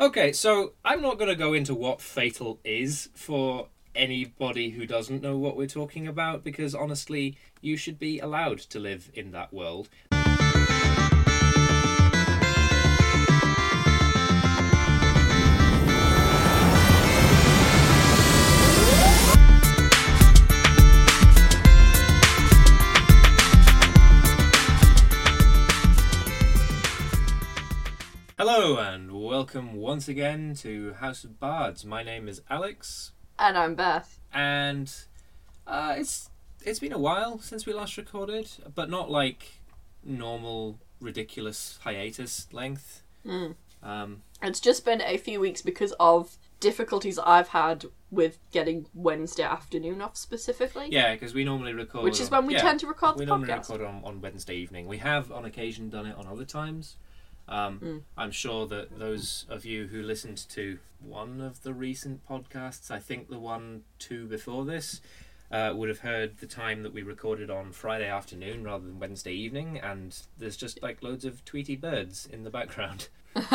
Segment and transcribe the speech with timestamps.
[0.00, 3.66] Okay, so I'm not going to go into what Fatal is for
[3.96, 8.78] anybody who doesn't know what we're talking about because honestly, you should be allowed to
[8.78, 9.88] live in that world.
[28.38, 31.84] Hello and welcome once again to House of Bards.
[31.84, 34.18] My name is Alex, And I'm Beth.
[34.32, 34.90] and
[35.66, 36.30] uh, it's
[36.64, 39.58] it's been a while since we last recorded, but not like
[40.02, 43.02] normal ridiculous hiatus length.
[43.26, 43.54] Mm.
[43.82, 49.42] Um, It's just been a few weeks because of difficulties I've had with getting Wednesday
[49.42, 50.88] afternoon off specifically.
[50.90, 53.26] yeah, because we normally record, Which is on- when we yeah, tend to record we
[53.26, 53.68] the normally podcast.
[53.70, 54.86] record on, on Wednesday evening.
[54.88, 56.96] We have on occasion done it on other times.
[57.48, 58.02] Um, Mm.
[58.16, 62.98] I'm sure that those of you who listened to one of the recent podcasts, I
[62.98, 65.00] think the one two before this,
[65.50, 69.32] uh, would have heard the time that we recorded on Friday afternoon rather than Wednesday
[69.32, 73.08] evening, and there's just like loads of Tweety birds in the background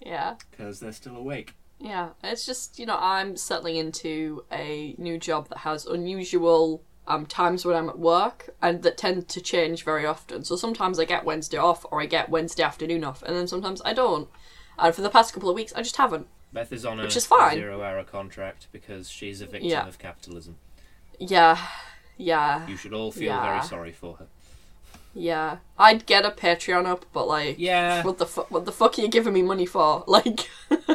[0.00, 0.34] yeah.
[0.50, 1.54] because they're still awake.
[1.78, 2.10] Yeah.
[2.24, 7.64] It's just, you know, I'm settling into a new job that has unusual um, times
[7.64, 10.44] when I'm at work and that tend to change very often.
[10.44, 13.82] So sometimes I get Wednesday off or I get Wednesday afternoon off and then sometimes
[13.84, 14.28] I don't.
[14.78, 16.26] And for the past couple of weeks I just haven't.
[16.52, 17.56] Beth is on a Which is fine.
[17.56, 19.86] zero-hour contract because she's a victim Yeah.
[19.88, 20.56] of capitalism.
[21.18, 21.58] Yeah.
[22.16, 22.66] Yeah.
[22.68, 23.42] You should all feel Yeah.
[23.44, 24.26] very sorry for her.
[25.14, 25.58] Yeah.
[25.78, 29.02] I'd get a Patreon up, but like Yeah, What the fu- What the fuck are
[29.02, 30.04] you giving me money for?
[30.08, 30.48] Like,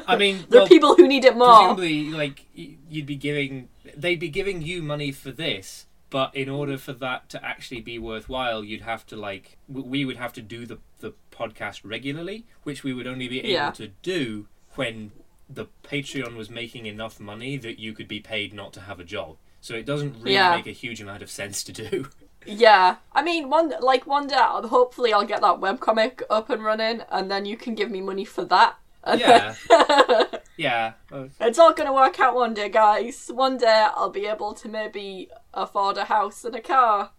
[0.08, 1.48] I mean, there well, are people who need it more.
[1.76, 6.78] presumably, like you'd be giving, they'd be giving you money for this, but in order
[6.78, 10.66] for that to actually be worthwhile, you'd have to like, we would have to do
[10.68, 13.72] the the podcast regularly, which we would only be able Yeah.
[13.72, 15.12] to do when
[15.50, 19.04] the Patreon was making enough money that you could be paid not to have a
[19.04, 19.38] job.
[19.60, 20.56] So it doesn't really Yeah.
[20.56, 21.96] make a huge amount of sense to do.
[22.46, 26.62] Yeah, I mean, one like one day, I'll- hopefully, I'll get that webcomic up and
[26.62, 28.76] running, and then you can give me money for that.
[29.06, 29.56] Yeah,
[30.58, 30.94] yeah.
[31.40, 33.30] It's all gonna work out one day, guys.
[33.34, 37.12] One day, I'll be able to maybe afford a house and a car.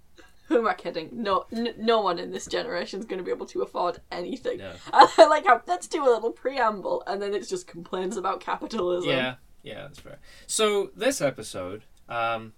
[0.49, 1.09] Who am I kidding?
[1.13, 4.59] No, n- no one in this generation is going to be able to afford anything.
[4.59, 4.73] No.
[4.93, 9.09] I like how let's do a little preamble, and then it's just complaints about capitalism.
[9.11, 10.19] Yeah, yeah, that's fair.
[10.47, 12.53] So this episode, um,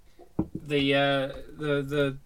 [0.52, 2.18] the uh, the the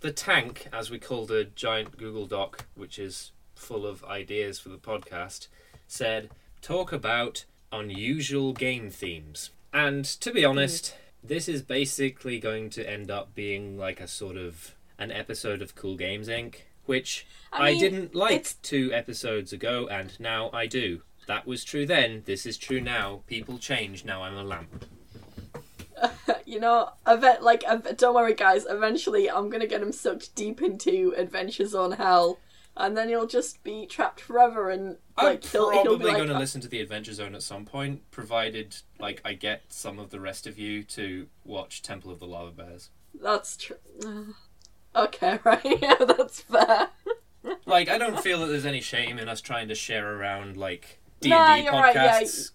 [0.00, 4.68] the tank, as we call the giant Google Doc, which is full of ideas for
[4.68, 5.48] the podcast,
[5.86, 6.30] said
[6.62, 9.50] talk about unusual game themes.
[9.72, 10.50] And to be mm-hmm.
[10.50, 15.62] honest, this is basically going to end up being like a sort of an episode
[15.62, 16.56] of Cool Games Inc.,
[16.86, 21.02] which I, I mean, didn't like it's- two episodes ago, and now I do.
[21.26, 22.22] That was true then.
[22.26, 23.20] This is true now.
[23.28, 24.04] People change.
[24.04, 24.84] Now I'm a lamp.
[26.44, 27.62] you know, event like
[27.96, 28.66] don't worry, guys.
[28.68, 32.38] Eventually, I'm gonna get him sucked deep into Adventures on Hell,
[32.76, 34.70] and then he'll just be trapped forever.
[34.70, 37.34] And like I'm he'll, he'll be probably like, going to listen to the Adventure Zone
[37.34, 41.82] at some point, provided like I get some of the rest of you to watch
[41.82, 42.90] Temple of the Lava Bears.
[43.20, 43.76] "That's true."
[44.96, 45.64] okay, right?
[45.64, 46.88] Yeah, that's fair.
[47.64, 51.00] Like I don't feel that there's any shame in us trying to share around like
[51.20, 52.20] D and D you're right, yeah.
[52.20, 52.50] podcasts,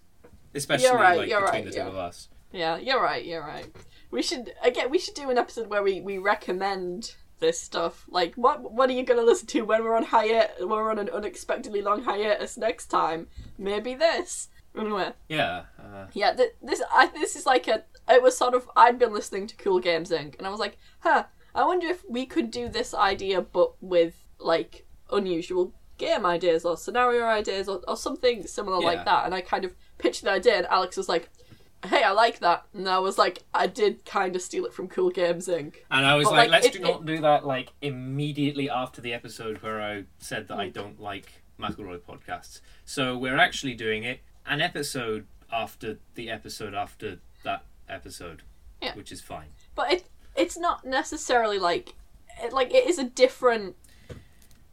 [0.54, 1.88] especially right, like between right, the two yeah.
[1.88, 2.28] of us.
[2.52, 3.24] Yeah, you're right.
[3.24, 3.66] You're right.
[4.10, 4.90] We should again.
[4.90, 8.04] We should do an episode where we we recommend this stuff.
[8.08, 10.60] Like, what what are you gonna listen to when we're on hiatus?
[10.60, 13.28] When we're on an unexpectedly long hiatus next time?
[13.58, 14.48] Maybe this.
[14.76, 15.12] Anyway.
[15.28, 15.64] Yeah.
[15.78, 17.84] Uh, Yeah, th- this I this is like a.
[18.08, 20.36] It was sort of I'd been listening to Cool Games Inc.
[20.38, 21.24] and I was like, huh.
[21.54, 26.76] I wonder if we could do this idea, but with like unusual game ideas or
[26.76, 28.86] scenario ideas or, or something similar Yeah.
[28.88, 29.24] like that.
[29.24, 31.30] And I kind of pitched the idea, and Alex was like,
[31.86, 34.88] "Hey, I like that." And I was like, I did kind of steal it from
[34.88, 35.76] Cool Games Inc.
[35.90, 39.00] and I was But, like, like, let's it- do not do that like immediately after
[39.00, 40.72] the episode where I said that I hmm.
[40.72, 42.60] don't like McElroy podcasts.
[42.84, 48.42] So we're actually doing it an episode after the episode after that episode,
[48.82, 48.94] Yeah.
[48.94, 49.48] which is fine.
[49.74, 50.04] But it
[50.36, 51.94] it's not necessarily like
[52.42, 53.76] it, like it is a different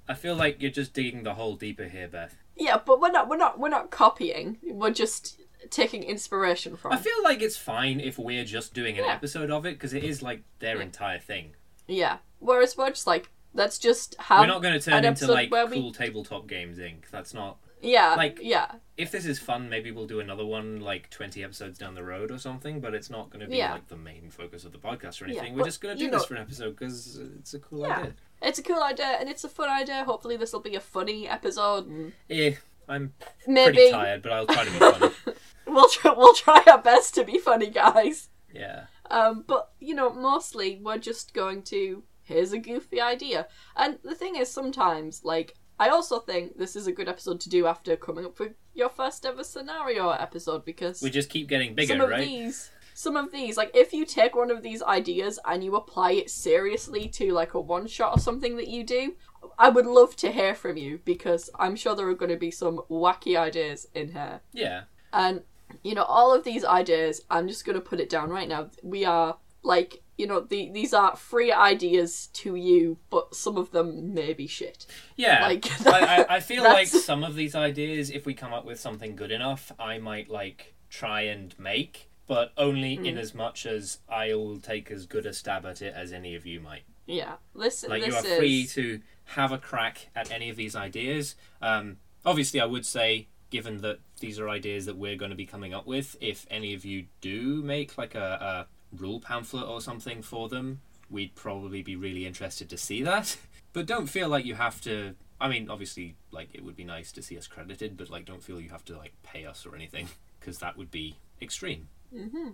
[0.07, 2.35] I feel like you're just digging the hole deeper here, Beth.
[2.55, 2.77] yeah.
[2.83, 4.57] But we're not we're not we're not copying.
[4.63, 6.91] We're just taking inspiration from.
[6.93, 9.13] I feel like it's fine if we're just doing an Yeah.
[9.13, 10.83] episode of it because it is like their Yeah.
[10.83, 11.55] entire thing.
[11.87, 12.17] Yeah.
[12.39, 14.39] Whereas we're just like, let's just have.
[14.41, 17.09] we're not going to turn into like where we- cool tabletop games Inc.
[17.11, 17.57] That's not.
[17.81, 18.15] Yeah.
[18.15, 18.71] like- yeah.
[18.95, 22.31] If this is fun, maybe we'll do another one like twenty episodes down the road
[22.31, 22.79] or something.
[22.79, 23.73] But it's not going to be Yeah.
[23.73, 25.53] like the main focus of the podcast or Yeah, anything.
[25.53, 27.81] We're but, just going to do this know- for an episode because it's a cool
[27.81, 27.97] Yeah.
[27.99, 28.13] idea.
[28.41, 30.03] It's a cool idea and it's a fun idea.
[30.05, 31.87] Hopefully, this will be a funny episode.
[31.87, 32.55] And Eh,
[32.89, 33.13] I'm
[33.47, 35.09] Maybe pretty tired, but I'll try to be funny.
[35.73, 38.29] we'll try, we'll try our best to be funny, guys.
[38.53, 38.85] yeah.
[39.11, 43.47] Um, but you know, mostly we're just going to here's a goofy idea.
[43.75, 47.49] And the thing is, sometimes like I also think this is a good episode to
[47.49, 51.75] do after coming up with your first ever scenario episode because We just keep getting
[51.75, 52.25] bigger, some of right?
[52.25, 56.11] these some of these like if you take one of these ideas and you apply
[56.11, 59.15] it seriously to like a one shot or something that you do
[59.57, 62.51] i would love to hear from you because i'm sure there are going to be
[62.51, 64.83] some wacky ideas in here Yeah.
[65.11, 65.41] and
[65.83, 68.69] you know all of these ideas i'm just going to put it down right now
[68.83, 73.71] we are like you know the, these are free ideas to you but some of
[73.71, 74.85] them may be shit
[75.15, 75.41] Yeah.
[75.47, 75.99] Like, I,
[76.29, 79.31] I, I feel like some of these ideas, if we come up with something good
[79.31, 83.05] enough, I might like try and make, but only Hmm.
[83.05, 86.45] in as much as I'll take as good a stab at it as any of
[86.45, 86.83] you might.
[87.07, 89.01] yeah Listen this, Like this you are is free to
[89.37, 91.35] have a crack at any of these ideas.
[91.61, 95.45] Um, obviously, I would say, given that these are ideas that we're going to be
[95.45, 99.79] coming up with, if any of you do make like a, a rule pamphlet or
[99.79, 103.37] something for them, we'd probably be really interested to see that.
[103.73, 105.15] But don't feel like you have to.
[105.41, 108.43] I mean, obviously, like it would be nice to see us credited, but like don't
[108.43, 110.09] feel you have to like pay us or anything
[110.39, 111.87] because that would be extreme.
[112.15, 112.49] hmm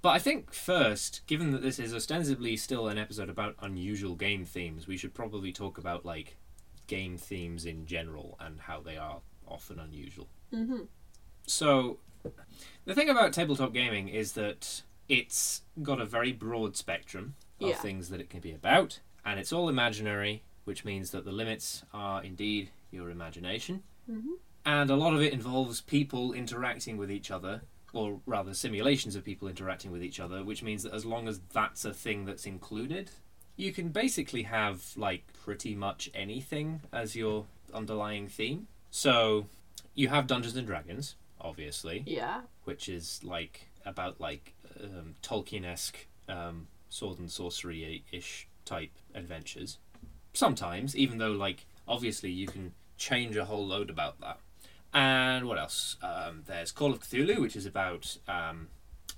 [0.00, 4.46] But I think first, given that this is ostensibly still an episode about unusual game
[4.46, 6.36] themes, we should probably talk about like
[6.86, 10.28] game themes in general and how they are often unusual.
[10.50, 10.82] hmm
[11.46, 11.98] So,
[12.84, 17.76] the thing about tabletop gaming is that it's got a very broad spectrum of Yeah.
[17.76, 21.84] things that it can be about, and it's all imaginary, which means that the limits
[21.92, 23.82] are indeed your imagination.
[24.10, 24.38] Mhm.
[24.64, 27.62] And a lot of it involves people interacting with each other,
[27.92, 31.38] or rather, simulations of people interacting with each other, which means that as long as
[31.52, 33.10] that's a thing that's included,
[33.56, 38.66] you can basically have like pretty much anything as your underlying theme.
[38.96, 39.44] So,
[39.94, 46.68] you have Dungeons and Dragons, obviously, yeah which is like about like um, Tolkien-esque um,
[46.88, 49.76] sword and sorcery ish type adventures.
[50.32, 54.38] Sometimes, even though like obviously you can change a whole load about that.
[54.94, 55.98] And what else?
[56.02, 58.68] Um, there's Call of Cthulhu, which is about um,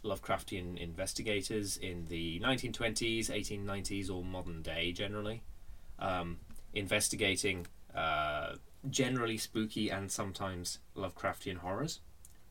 [0.05, 5.43] Lovecraftian investigators in the 1920s, 1890s, or modern day generally,
[6.01, 6.39] um,
[6.75, 8.55] investigating uh,
[8.89, 12.01] generally spooky and sometimes Lovecraftian horrors.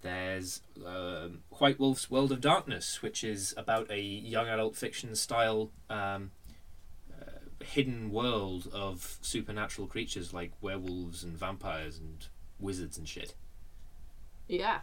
[0.01, 5.71] There's um, White Wolf's World of Darkness, which is about a young adult fiction style
[5.89, 6.31] um,
[7.12, 7.31] uh,
[7.63, 12.27] hidden world of supernatural creatures like werewolves and vampires and
[12.59, 13.33] wizards and shit.
[14.47, 14.79] yeah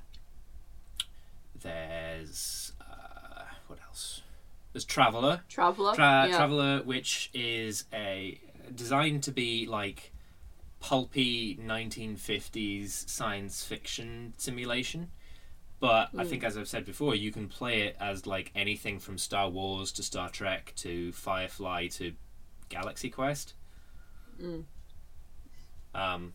[1.62, 4.23] There's uh, what else?
[4.73, 6.37] There's Traveller, traveler Tra- yeah.
[6.37, 8.41] Traveller, which is a
[8.75, 10.11] designed to be like
[10.89, 15.11] pulpy 1950s science fiction simulation.
[15.81, 16.29] But I Mm.
[16.29, 19.93] think, as I've said before, you can play it as like anything from Star Wars
[19.93, 22.15] to Star Trek to Firefly to
[22.69, 23.55] Galaxy Quest.
[24.39, 24.65] Mm.
[25.95, 26.35] Um,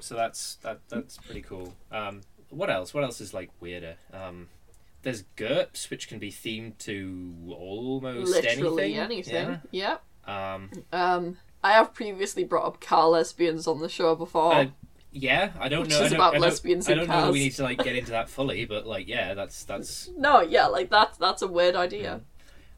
[0.00, 1.74] so that's that that's pretty cool.
[1.90, 2.94] Um, what else?
[2.94, 3.96] What else is like weirder?
[4.14, 4.48] Um,
[5.02, 9.32] there's GURPS, which can be themed to almost literally anything.
[9.34, 10.54] anything yeah Yeah.
[10.54, 14.54] Um, Um, I have previously brought up car lesbians on the show before.
[14.54, 14.66] Uh,
[15.12, 16.00] yeah, I don't Which know.
[16.00, 17.26] I is don't, about I don't, lesbians I don't know.
[17.26, 20.08] that We need to like get into that fully, but like, yeah, that's that's.
[20.16, 22.22] no, yeah, like that's that's a weird idea.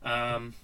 [0.02, 0.54] Um,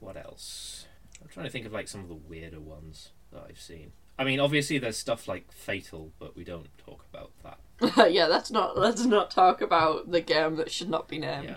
[0.00, 0.86] what else?
[1.22, 3.92] I'm trying to think of like some of the weirder ones that I've seen.
[4.18, 7.58] I mean, obviously there's stuff like Fatal, but we don't talk about that.
[8.12, 11.44] Yeah, let's not let's not talk about the game that should not be named.
[11.44, 11.56] Yeah.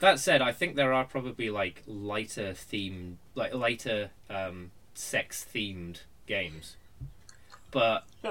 [0.00, 6.00] That said, I think there are probably like lighter themed, like lighter um, sex themed
[6.26, 6.76] games,
[7.70, 8.04] but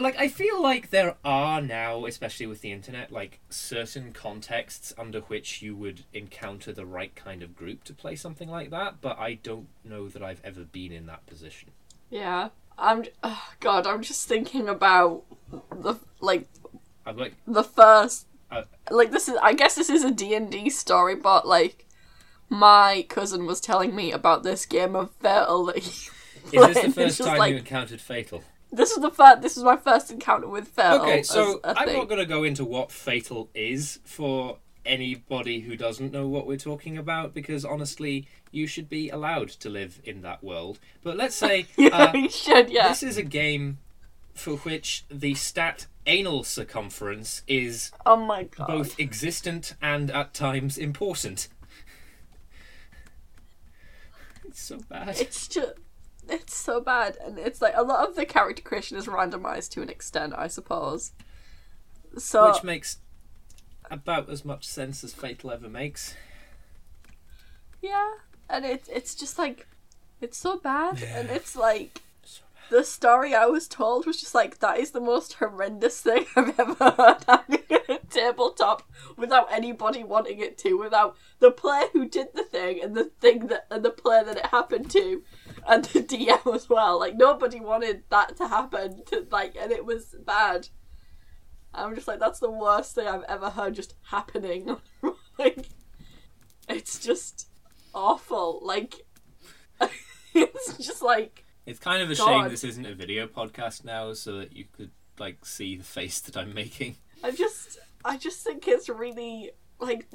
[0.00, 5.20] like I feel like there are now, especially with the internet, like certain contexts under
[5.20, 9.00] which you would encounter the right kind of group to play something like that.
[9.00, 11.70] But I don't know that I've ever been in that position.
[12.10, 12.50] yeah.
[12.76, 13.86] I'm oh, God.
[13.86, 15.22] I'm just thinking about
[15.70, 16.48] the like
[17.06, 21.14] I'm like, the first Uh, like this is I guess this is a D&D story
[21.14, 21.83] but like
[22.54, 26.10] my cousin was telling me about this game of Fatal that he
[26.52, 28.42] is this the first time like, you encountered Fatal?
[28.72, 32.08] this is the first this is my first encounter with Fatal Okay, so I'm not
[32.08, 36.98] going to go into what Fatal is for anybody who doesn't know what we're talking
[36.98, 40.78] about because honestly, you should be allowed to live in that world.
[41.02, 43.78] But let's say yeah, uh, you should yeah this is a game
[44.34, 50.76] for which the stat anal circumference is oh my god both existent and at times
[50.76, 51.48] important.
[54.54, 55.08] It's so bad.
[55.20, 55.72] it's just
[56.28, 59.82] it's so bad, and it's like a lot of the character creation is randomized to
[59.82, 61.10] an extent, I suppose.
[62.16, 62.98] So Which makes
[63.90, 66.14] about as much sense as Fatal ever makes.
[67.82, 68.12] yeah,
[68.48, 69.66] and it it's just like
[70.20, 72.02] it's so bad, and it's like
[72.70, 76.58] the story I was told was just like that is the most horrendous thing I've
[76.58, 78.82] ever heard happening at a tabletop
[79.16, 83.48] without anybody wanting it to, without the player who did the thing and the thing
[83.48, 85.22] that and the player that it happened to,
[85.66, 86.98] and the DM as well.
[86.98, 90.68] Like nobody wanted that to happen to like, and it was bad.
[91.74, 94.76] I'm just like that's the worst thing I've ever heard just happening.
[95.38, 95.68] like,
[96.68, 97.48] it's just
[97.94, 98.60] awful.
[98.62, 98.94] Like,
[100.34, 101.43] it's just like.
[101.66, 104.90] It's kind of a shame this isn't a video podcast now, so that you could
[105.18, 106.96] like see the face that I'm making.
[107.22, 110.06] I just, I just think it's really like,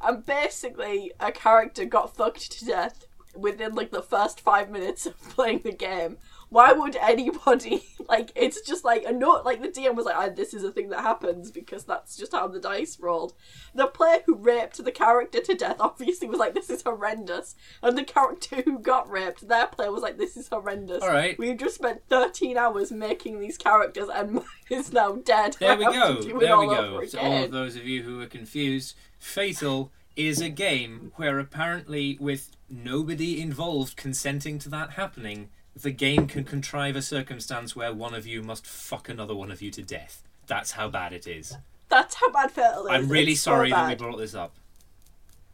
[0.00, 3.04] I'm basically a character got fucked to death
[3.36, 6.16] within like the first five minutes of playing the game.
[6.50, 8.32] Why would anybody like?
[8.34, 9.44] It's just like a note.
[9.44, 12.32] Like the DM was like, ah, "This is a thing that happens because that's just
[12.32, 13.34] how the dice rolled."
[13.74, 17.96] The player who raped the character to death obviously was like, "This is horrendous," and
[17.96, 21.38] the character who got raped, their player was like, "This is horrendous." All right.
[21.38, 25.56] We've just spent 13 hours making these characters, and mine is now dead.
[25.60, 26.20] There I we go.
[26.20, 27.04] There we go.
[27.04, 32.18] To all of those of you who are confused, Fatal is a game where apparently,
[32.20, 38.14] with nobody involved consenting to that happening, the game can contrive a circumstance where one
[38.14, 40.22] of you must fuck another one of you to death.
[40.46, 41.56] That's how bad it is.
[41.88, 42.92] That's how bad Fatal is.
[42.92, 44.54] I'm really It's so sorry that we brought this up.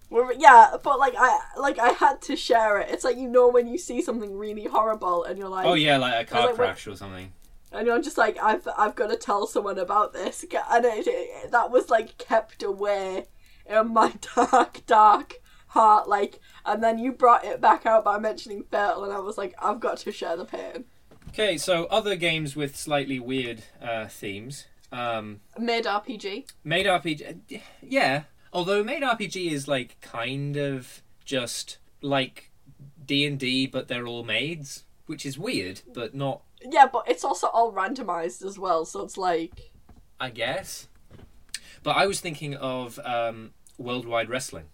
[0.09, 2.91] We're, yeah, but like I like I had to share it.
[2.91, 5.97] It's like you know when you see something really horrible and you're like, Oh yeah,
[5.97, 7.33] like a car like, crash or something.
[7.73, 11.51] and you're just like, I've I've got to tell someone about this, and it, it,
[11.51, 13.27] that was like kept away
[13.69, 15.41] in my dark, dark
[16.07, 19.55] Like, and then you brought it back out by mentioning Fatal, and I was like,
[19.63, 20.85] I've got to share the pain.
[21.29, 24.67] Okay, so other games with slightly weird uh, themes.
[24.93, 26.51] Um, Maid RPG.
[26.65, 28.23] Maid RPG, yeah.
[28.53, 32.51] Although Maid RPG is like kind of just like
[33.05, 37.25] D and D, but they're all maids, which is weird, but not, Yeah, but it's
[37.25, 39.73] also all randomized as well, so it's like
[40.19, 40.89] I guess.
[41.83, 44.67] But I was thinking of um, Worldwide Wrestling,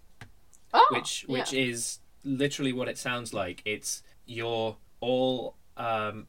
[0.72, 1.38] oh, which yeah.
[1.38, 3.62] which is literally what it sounds like.
[3.64, 6.26] It's you're all um,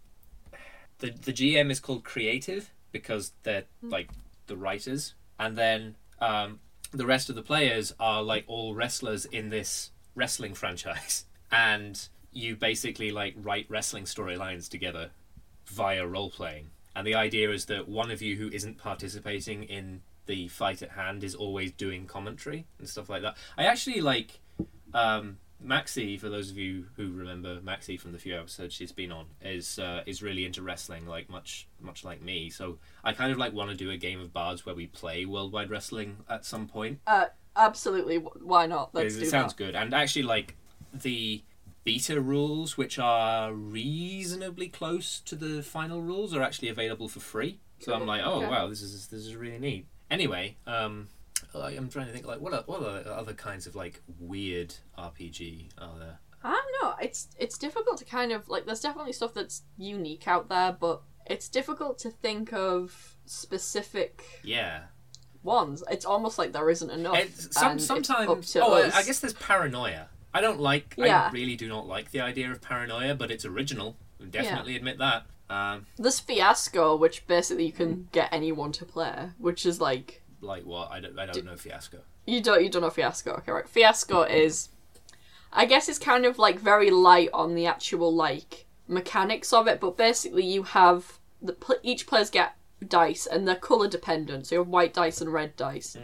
[1.00, 4.10] the the GM is called creative because they're like
[4.48, 6.60] the writers, and then um,
[6.92, 12.56] the rest of the players are like all wrestlers in this wrestling franchise, and you
[12.56, 15.12] basically like write wrestling storylines together
[15.68, 16.70] via role playing.
[16.96, 20.92] And the idea is that one of you who isn't participating in the fight at
[20.92, 23.38] hand is always doing commentary and stuff like that.
[23.58, 24.40] I actually like
[24.94, 26.20] um, Maxi.
[26.20, 29.80] For those of you who remember Maxi from the few episodes she's been on, is
[29.80, 32.50] uh, is really into wrestling, like much much like me.
[32.50, 35.26] So I kind of like want to do a game of bards where we play
[35.26, 37.00] worldwide wrestling at some point.
[37.08, 37.26] uh,
[37.56, 38.18] absolutely.
[38.18, 38.94] Why not?
[38.94, 39.58] Let's it do sounds that.
[39.64, 40.56] good, and actually like
[40.94, 41.42] the
[41.84, 47.60] beta rules, which are reasonably close to the final rules, are actually available for free.
[47.80, 48.48] So I'm like, oh Okay.
[48.50, 49.88] wow, this is this is really neat.
[50.14, 51.08] Anyway, um,
[51.56, 54.76] like, I'm trying to think like what are, what are other kinds of like weird
[54.98, 56.20] RPG are there?
[56.44, 56.96] I don't know.
[57.02, 58.66] It's it's difficult to kind of like.
[58.68, 64.82] There's definitely stuff that's unique out there, but it's difficult to think of specific Yeah,
[65.42, 65.84] ones.
[65.90, 67.18] It's almost like there isn't enough.
[67.18, 68.56] it's, some, sometimes.
[68.58, 68.94] oh, us.
[68.94, 70.10] I guess there's paranoia.
[70.34, 70.96] I don't like.
[71.00, 71.32] I Yeah.
[71.32, 73.96] really do not like the idea of paranoia, but it's original.
[74.30, 75.26] Definitely admit that.
[75.54, 80.64] Um, There's Fiasco, which basically you can get anyone to play, which is like like
[80.66, 80.92] what?
[80.92, 81.18] I don't.
[81.18, 82.00] I don't know Fiasco.
[82.26, 83.52] you don't you don't know Fiasco, okay?
[83.52, 83.70] Right?
[83.70, 84.70] Fiasco is,
[85.52, 89.80] I guess, it's kind of like very light on the actual like mechanics of it,
[89.80, 92.56] but basically you have the pl- each players get
[92.88, 95.96] dice and they're color dependent, so you have white dice and red dice.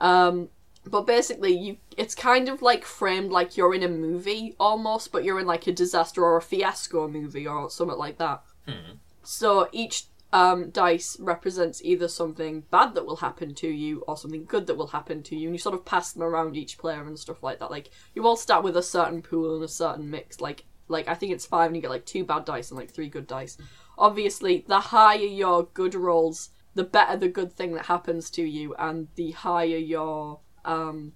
[0.00, 0.48] Um,
[0.84, 5.24] but basically you it's kind of like framed like you're in a movie almost, but
[5.24, 8.42] you're in like a disaster or a fiasco movie or something like that.
[9.22, 14.44] So each um, dice represents either something bad that will happen to you or something
[14.44, 17.06] good that will happen to you, and you sort of pass them around each player
[17.06, 17.70] and stuff like that.
[17.70, 20.40] Like you all start with a certain pool and a certain mix.
[20.40, 22.90] Like like I think it's five, and you get like two bad dice and like
[22.90, 23.58] three good dice.
[23.98, 28.74] Obviously, the higher your good rolls, the better the good thing that happens to you,
[28.78, 31.12] and the higher your um,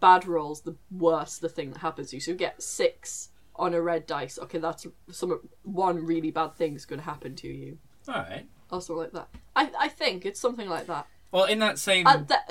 [0.00, 2.20] bad rolls, the worse the thing that happens to you.
[2.20, 4.38] So you get six on a red dice.
[4.38, 8.46] Okay, that's some one really bad thing's going to happen to you All right.
[8.70, 9.28] or something like that.
[9.56, 11.06] I I think it's something like that.
[11.32, 12.06] Well, in that same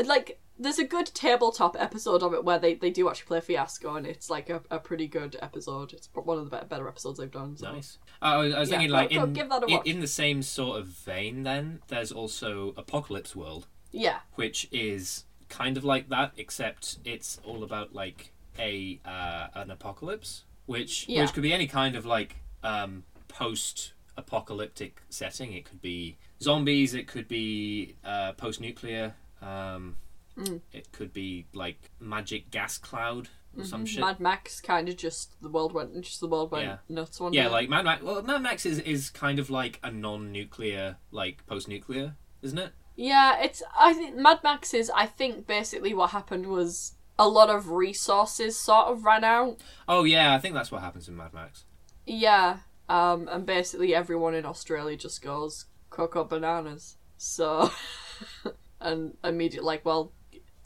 [0.05, 3.95] like there's a good tabletop episode of it where they, they do actually play Fiasco,
[3.95, 5.93] and it's like a, a pretty good episode.
[5.93, 7.57] It's one of the better, better episodes they've done.
[7.57, 7.71] So.
[7.71, 7.99] Nice.
[8.21, 9.85] Uh, I was, I was Yeah, thinking, like, go- in, give that a in, watch.
[9.87, 15.77] in the same sort of vein, then, there's also Apocalypse World, Yeah, which is kind
[15.77, 21.21] of like that, except it's all about, like, a uh, an apocalypse, which Yeah.
[21.23, 25.53] which could be any kind of, like, um, post apocalyptic setting.
[25.53, 29.97] It could be zombies, it could be uh, post nuclear, um,
[30.37, 30.61] Mm.
[30.71, 33.95] it could be, like, magic gas cloud or some shit.
[34.01, 34.05] Mm-hmm.
[34.07, 36.77] Mad Max kind of just the world went just the world went Yeah.
[36.89, 37.49] nuts one Yeah, day.
[37.49, 38.03] like Mad Max.
[38.03, 42.71] Well, Mad Max is, is kind of like a non-nuclear, like post-nuclear, isn't it?
[42.95, 43.63] Yeah, it's.
[43.79, 44.91] I think Mad Max is.
[44.93, 49.57] I think basically what happened was a lot of resources sort of ran out.
[49.87, 51.65] Oh yeah, I think that's what happens in Mad Max.
[52.05, 52.57] Yeah,
[52.89, 56.97] um, and basically everyone in Australia just goes cocoa bananas.
[57.17, 57.71] So,
[58.81, 60.13] and immediately like, well,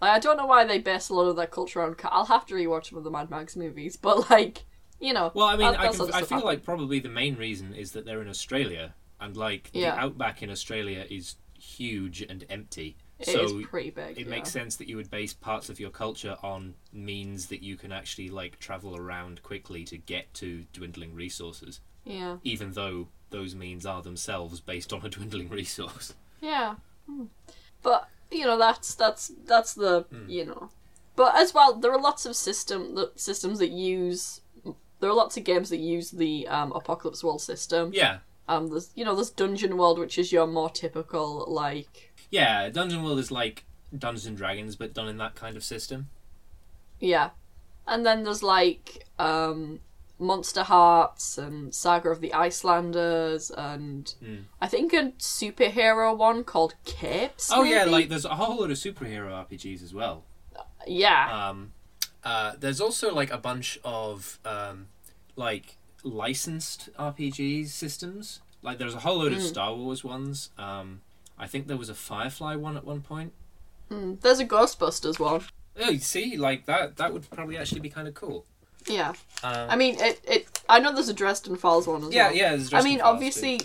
[0.02, 1.96] I don't know why they base a lot of their culture on.
[2.04, 4.66] I'll have to rewatch some of the Mad Max movies, but like,
[5.00, 5.32] you know.
[5.34, 8.22] Well, I mean, I, can, I feel like probably the main reason is that they're
[8.22, 9.96] in Australia, and like Yeah.
[9.96, 12.98] the outback in Australia is huge and empty.
[13.22, 14.18] It so is pretty big.
[14.18, 14.30] it yeah.
[14.30, 17.92] makes sense that you would base parts of your culture on means that you can
[17.92, 22.38] actually like travel around quickly to get to dwindling resources, Yeah.
[22.44, 26.14] even though those means are themselves based on a dwindling resource.
[26.42, 26.76] Yeah.
[27.08, 27.26] Hmm.
[27.82, 30.30] But you know that's that's that's the Hmm.
[30.30, 30.70] you know.
[31.16, 34.42] But as well, there are lots of system the systems that use.
[35.00, 37.92] There are lots of games that use the um, Apocalypse World system.
[37.94, 42.70] Yeah, Um, there's you know there's Dungeon World, which is your more typical like Yeah,
[42.70, 46.10] Dungeon World is like Dungeons and Dragons, but done in that kind of system.
[47.00, 47.30] yeah,
[47.88, 49.80] and then there's like um,
[50.20, 54.44] Monsterhearts and Saga of the Icelanders, and Mm.
[54.62, 57.50] I think a superhero one called Capes.
[57.52, 60.24] Oh yeah, like there's a whole lot of superhero RPGs as well.
[60.88, 61.74] yeah, Um,
[62.24, 64.88] uh, there's also like a bunch of um,
[65.36, 68.42] like licensed RPG systems.
[68.62, 69.48] Like there's a whole load of Mm.
[69.48, 70.50] Star Wars ones.
[70.58, 71.02] Um,
[71.42, 73.34] I think there was a Firefly one at one point.
[73.90, 75.42] Hmm, there's a Ghostbusters one.
[75.80, 78.46] Oh, you see, like that that would probably actually be kind of cool.
[78.88, 79.10] Yeah.
[79.44, 80.62] Um, I mean, it, it.
[80.70, 82.36] I know there's a Dresden Files one as yeah, well.
[82.36, 82.50] yeah.
[82.52, 83.62] there's I mean, Files, obviously,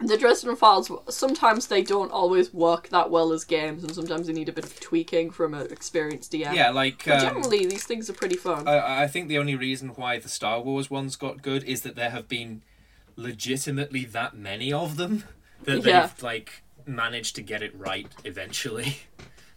[0.00, 4.32] the Dresden Files sometimes they don't always work that well as games, and sometimes they
[4.32, 6.54] need a bit of tweaking from an experienced DM.
[6.54, 8.68] Yeah, like But um, generally, these things are pretty fun.
[8.68, 11.96] I, I think the only reason why the Star Wars ones got good is that
[11.96, 12.62] there have been
[13.16, 15.24] legitimately that many of them
[15.64, 16.06] that Yeah.
[16.06, 18.96] they've like managed to get it right eventually.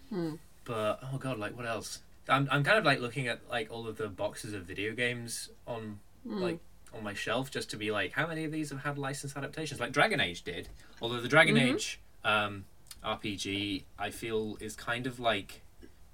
[0.09, 0.35] Hmm.
[0.65, 1.99] But oh god, like what else?
[2.29, 5.49] I'm I'm kind of like looking at like all of the boxes of video games
[5.65, 6.39] on Hmm.
[6.39, 6.59] like
[6.93, 9.79] on my shelf just to be like how many of these have had licensed adaptations?
[9.79, 10.69] Like Dragon Age did.
[11.01, 11.75] Although the Dragon Mm-hmm.
[11.75, 12.65] Age um,
[13.03, 15.61] RPG I feel is kind of like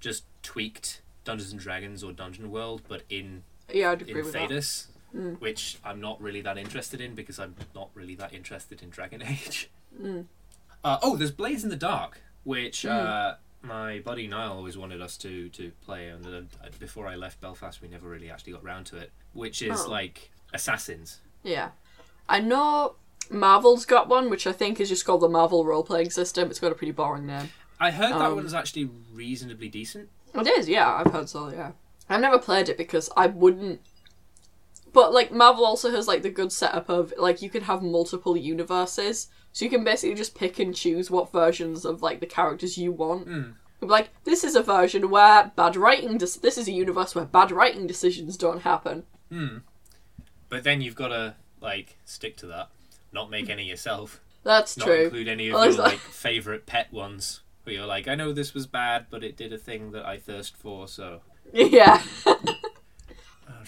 [0.00, 4.32] just tweaked Dungeons and Dragons or Dungeon World, but in yeah, I'd agree in with
[4.32, 4.48] that.
[4.50, 5.40] Thedas, Mm.
[5.40, 9.20] which I'm not really that interested in because I'm not really that interested in Dragon
[9.26, 9.68] Age.
[10.00, 10.26] Mm.
[10.82, 15.16] Uh, oh, there's Blades in the Dark, which uh, my buddy Niall always wanted us
[15.18, 16.40] to to play, and uh,
[16.78, 19.10] before I left Belfast, we never really actually got round to it.
[19.32, 19.90] Which is Oh.
[19.90, 21.20] like Assassins.
[21.42, 21.70] Yeah,
[22.28, 22.94] I know
[23.30, 26.50] Marvel's got one, which I think is just called the Marvel role playing system.
[26.50, 27.50] It's got a pretty boring name.
[27.78, 30.08] I heard that Um, one was actually reasonably decent.
[30.34, 31.48] It is, yeah, I've heard so.
[31.50, 31.72] Yeah,
[32.08, 33.80] I've never played it because I wouldn't.
[34.92, 38.36] But like Marvel also has like the good setup of like you can have multiple
[38.36, 42.78] universes, so you can basically just pick and choose what versions of like the characters
[42.78, 43.28] you want.
[43.28, 43.52] Mm.
[43.80, 46.18] Like this is a version where bad writing.
[46.18, 49.04] Des- this is a universe where bad writing decisions don't happen.
[49.30, 49.58] Hmm.
[50.48, 52.68] But then you've got to like stick to that,
[53.12, 54.20] not make any yourself.
[54.42, 55.04] That's not true.
[55.04, 58.32] include any of Well, your that- like favorite pet ones where you're like, I know
[58.32, 61.20] this was bad, but it did a thing that I thirst for, so
[61.52, 62.02] yeah.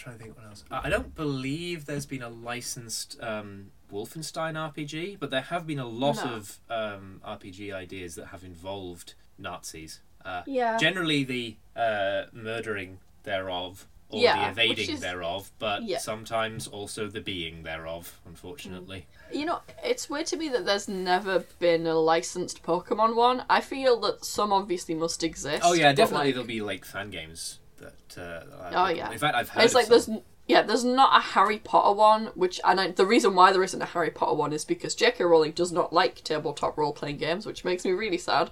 [0.03, 0.65] Trying to think what else.
[0.69, 5.87] I don't believe there's been a licensed um, Wolfenstein RPG, but there have been a
[5.87, 6.35] lot No.
[6.35, 10.01] of um, RPG ideas that have involved Nazis.
[10.25, 10.77] Uh, yeah.
[10.77, 15.99] generally, the uh, murdering thereof or Yeah, the evading is- thereof, but Yeah.
[15.99, 18.19] sometimes also the being thereof.
[18.27, 23.45] Unfortunately, You know, it's weird to me that there's never been a licensed Pokemon one.
[23.49, 25.63] I feel that some obviously must exist.
[25.65, 28.19] oh yeah, definitely like, therell be like fan games that.
[28.19, 29.11] Uh, I- Oh, yeah.
[29.11, 29.65] In fact, I've heard.
[29.65, 29.91] It's like some.
[30.15, 33.63] there's yeah, there's not a Harry Potter one, which and I, the reason why there
[33.63, 35.23] isn't a Harry Potter one is because J.K.
[35.25, 38.51] Rowling does not like tabletop role playing games, which makes me really sad.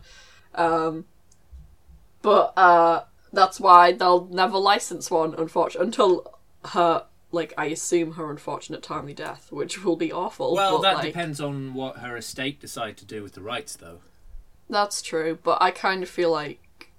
[0.55, 1.07] Um,
[2.23, 8.31] but uh, that's why they'll never license one, unfortunately, until her like I assume her
[8.31, 10.55] unfortunate timely death, which will be awful.
[10.55, 13.77] Well, but, that like, depends on what her estate decide to do with the rights,
[13.77, 13.99] though.
[14.69, 16.91] That's true, but I kind of feel like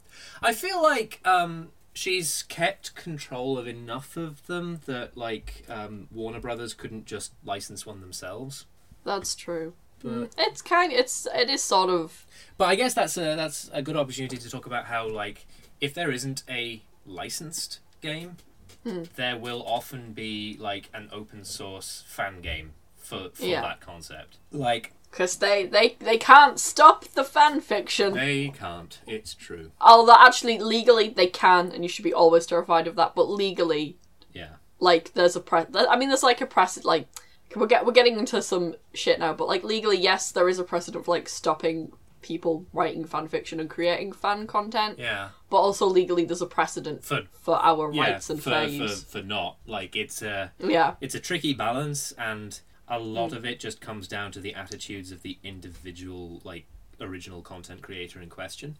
[0.42, 6.40] I feel like um, she's kept control of enough of them that like um, Warner
[6.40, 8.66] Brothers couldn't just license one themselves.
[9.04, 9.74] That's true.
[10.04, 10.92] But It's kind.
[10.92, 12.26] It's it is sort of.
[12.58, 15.46] but I guess that's a that's a good opportunity to talk about how like
[15.80, 18.38] if there isn't a licensed game,
[18.84, 19.04] Hmm.
[19.16, 23.62] there will often be like an open source fan game for for Yeah.
[23.62, 24.38] that concept.
[24.52, 28.14] Like Because they, they, they can't stop the fan fiction.
[28.14, 29.00] they can't.
[29.06, 29.72] It's true.
[29.82, 33.14] Although, actually, legally, they can, and you should be always terrified of that.
[33.14, 33.98] But legally,
[34.34, 34.54] Yeah.
[34.80, 35.64] like, there's a pre.
[35.76, 36.86] I mean, there's like a precedent.
[36.86, 37.08] Like,
[37.56, 39.34] we're get we're getting into some shit now.
[39.34, 43.60] But like, legally, yes, there is a precedent for like stopping people writing fan fiction
[43.60, 44.98] and creating fan content.
[44.98, 45.30] Yeah.
[45.50, 48.72] But also legally, there's a precedent For for our yeah, rights and for, fair for,
[48.74, 49.04] use.
[49.04, 53.14] for not like it's a Yeah, it's a tricky balance and a Mm.
[53.14, 56.66] lot of it just comes down to the attitudes of the individual like
[57.00, 58.78] original content creator in question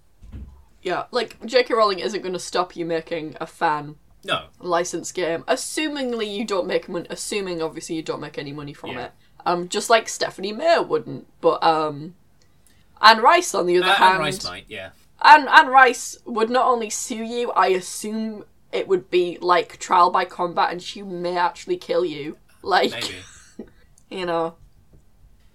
[0.84, 1.04] yeah.
[1.12, 1.76] Like, J.K.
[1.76, 6.66] Rowling isn't going to stop you making a fan no license game, assumingly you don't
[6.68, 7.06] make money.
[7.10, 9.06] Assuming obviously you don't make any money from Yeah.
[9.06, 9.12] it.
[9.46, 12.16] Um, just like Stephenie Meyer wouldn't, but um,
[13.02, 14.90] Anne Rice on the other uh, hand, and rice might yeah
[15.24, 17.52] Anne, Anne Rice would not only sue you.
[17.52, 22.38] I assume it would be like trial by combat, and she may actually kill you.
[22.64, 23.16] Like maybe
[24.12, 24.56] you know,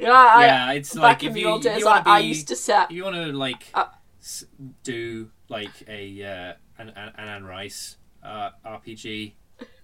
[0.01, 2.49] know, I, yeah it's like if you, days, you I, want to be I used
[2.49, 2.91] to set.
[2.91, 3.87] you want to like Uh,
[4.21, 4.47] s-
[4.83, 9.33] do like a uh, an, an, an Anne Rice uh, RPG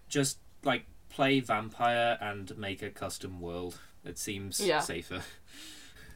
[0.08, 4.80] just like play vampire and make a custom world it seems Yeah.
[4.80, 5.22] safer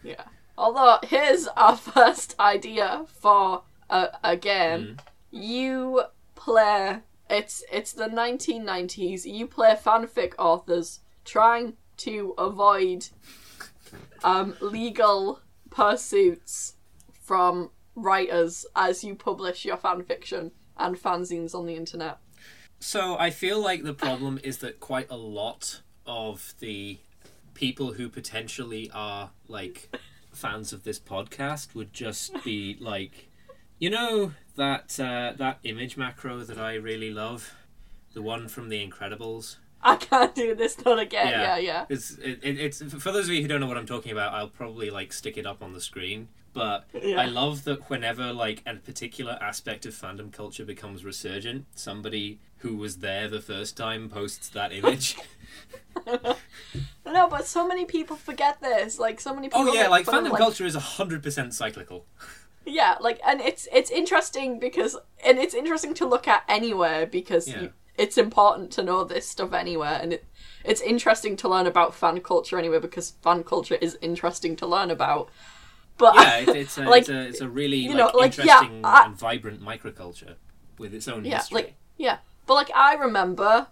[0.03, 0.25] Yeah.
[0.59, 4.97] Although here's our first idea for a, a game.
[5.31, 9.25] You play it's it's the 1990s.
[9.27, 13.09] You play fanfic authors trying to avoid
[14.25, 16.75] um, legal pursuits
[17.21, 22.19] from writers as you publish your fanfiction and fanzines on the internet.
[22.79, 26.99] So I feel like the problem is that quite a lot of the
[27.55, 29.89] people who potentially are like
[30.33, 33.31] fans of this podcast would just be like,
[33.79, 37.55] you know that uh, that image macro that I really love,
[38.13, 39.57] the one from The Incredibles.
[39.87, 41.29] I can't do this not again.
[41.29, 41.43] Yeah.
[41.43, 41.85] Yeah, yeah.
[41.89, 44.35] It's it, it, it's for those of you who don't know what I'm talking about.
[44.35, 46.29] I'll probably like stick it up on the screen.
[46.53, 47.21] But Yeah.
[47.21, 52.77] I love that whenever like a particular aspect of fandom culture becomes resurgent, somebody who
[52.77, 55.17] was there the first time posts that image.
[57.07, 58.99] No, but so many people forget this.
[58.99, 59.71] Like so many oh, people.
[59.71, 62.05] oh yeah, like of, fandom culture is hundred percent cyclical.
[62.69, 67.47] Yeah, like, and it's it's interesting because, and it's interesting to look at anywhere because
[67.47, 67.61] Yeah.
[67.61, 70.25] you, it's important to know this stuff anywhere, and it
[70.65, 74.91] it's interesting to learn about fan culture anywhere because fan culture is interesting to learn
[74.91, 75.31] about.
[75.99, 78.61] But Yeah, it, it's a, Like, it's a it's a really you know, like, yeah,
[78.61, 80.35] interesting I- and vibrant microculture
[80.79, 81.55] with its own yeah, history.
[81.57, 83.69] like yeah, but like I remember.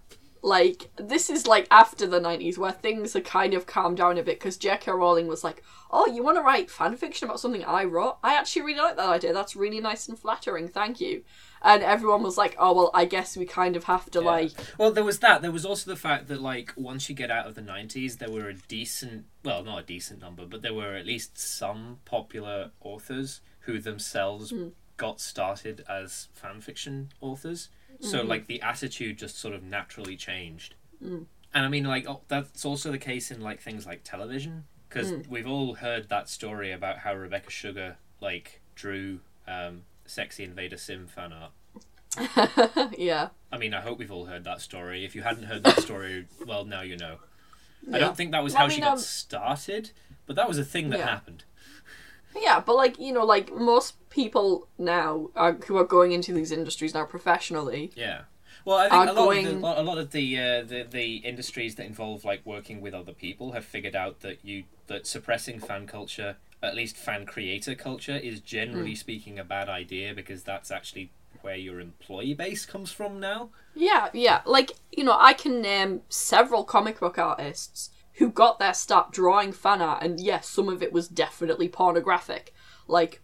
[0.46, 4.22] Like this is like after the nineties where things had kind of calmed down a
[4.22, 4.90] bit because J.K.
[4.92, 8.18] Rowling was like, "Oh, you want to write fan fiction about something I wrote?
[8.22, 9.32] I actually really like that idea.
[9.32, 10.68] That's really nice and flattering.
[10.68, 11.22] Thank you."
[11.64, 14.26] And everyone was like, "Oh well, I guess we kind of have to Yeah.
[14.26, 15.40] like Well, there was that.
[15.40, 18.30] There was also the fact that, like, once you get out of the 90s, there
[18.30, 22.70] were a decent, well, not a decent number, but there were at least some popular
[22.80, 24.68] authors who themselves hmm.
[24.98, 27.70] got started as fan fiction authors.
[28.00, 28.28] So, mm-hmm.
[28.28, 30.74] like, the attitude just sort of naturally changed.
[31.02, 31.26] Mm.
[31.54, 34.64] And I mean, like, oh, that's also the case in, like, things like television.
[34.88, 35.20] Because hmm.
[35.30, 41.06] we've all heard that story about how Rebecca Sugar, like, drew um, Sexy Invader Zim
[41.06, 41.52] fan art.
[42.98, 45.04] yeah." I mean, I hope we've all heard that story.
[45.04, 47.16] If you hadn't heard that story, well, now you know.
[47.92, 49.90] I don't think that was how I she got um, started,
[50.26, 51.06] but that was a thing that Yeah.
[51.06, 51.44] happened.
[52.36, 56.50] Yeah, but like you know, like most people now are, who are going into these
[56.50, 57.92] industries now professionally.
[57.94, 58.22] Yeah.
[58.64, 61.16] Well, I think a lot, of going- the, a lot of the, uh, the the
[61.16, 65.60] industries that involve like working with other people have figured out that you that suppressing
[65.60, 68.96] fan culture, at least fan creator culture, is generally Hmm.
[68.96, 73.50] speaking a bad idea because that's actually where your employee base comes from now.
[73.74, 74.40] Yeah, yeah.
[74.46, 79.52] Like you know, I can name several comic book artists who got their start drawing
[79.52, 82.54] fan art, and yes, some of it was definitely pornographic.
[82.86, 83.20] Like,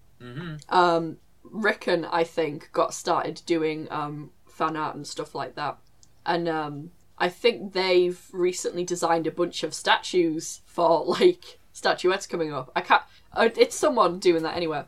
[0.69, 5.79] um, Rickon, I think, got started doing um fan art and stuff like that,
[6.27, 12.53] and um, I think they've recently designed a bunch of statues for like statuettes coming
[12.53, 12.71] up.
[12.77, 13.03] I can't.
[13.37, 14.85] It's someone doing that anyway.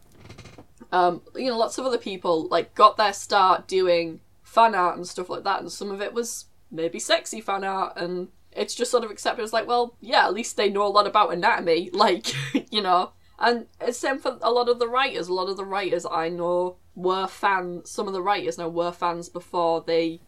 [0.92, 5.08] Um, you know, lots of other people like got their start doing fan art and
[5.08, 8.90] stuff like that, and some of it was maybe sexy fan art, and it's just
[8.90, 11.88] sort of accepted as like, well, yeah, at least they know a lot about anatomy,
[11.94, 12.34] like,
[12.70, 13.12] you know.
[13.38, 15.28] And it's same for a lot of the writers.
[15.28, 17.90] A lot of the writers I know were fans.
[17.90, 20.20] Some of the writers now were fans before they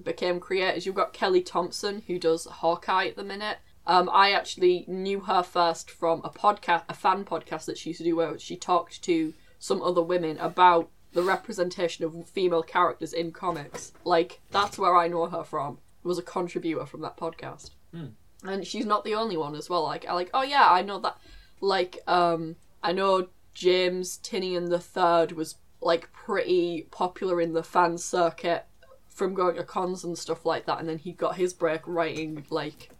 [0.00, 0.86] became creators.
[0.86, 3.58] You've got Kelly Thompson who does Hawkeye at the minute.
[3.86, 7.98] Um, I actually knew her first from a podcast, a fan podcast that she used
[7.98, 13.12] to do, where she talked to some other women about the representation of female characters
[13.12, 13.92] in comics.
[14.04, 15.78] Like that's where I know her from.
[16.02, 17.70] Was a contributor from that podcast,
[18.46, 19.84] and she's not the only one as well.
[19.84, 21.18] Like I like, oh yeah, I know that.
[21.60, 27.96] Like um, I know James Tynion the Third was like pretty popular in the fan
[27.96, 28.66] circuit
[29.08, 32.44] from going to cons and stuff like that, and then he got his break writing
[32.50, 32.90] like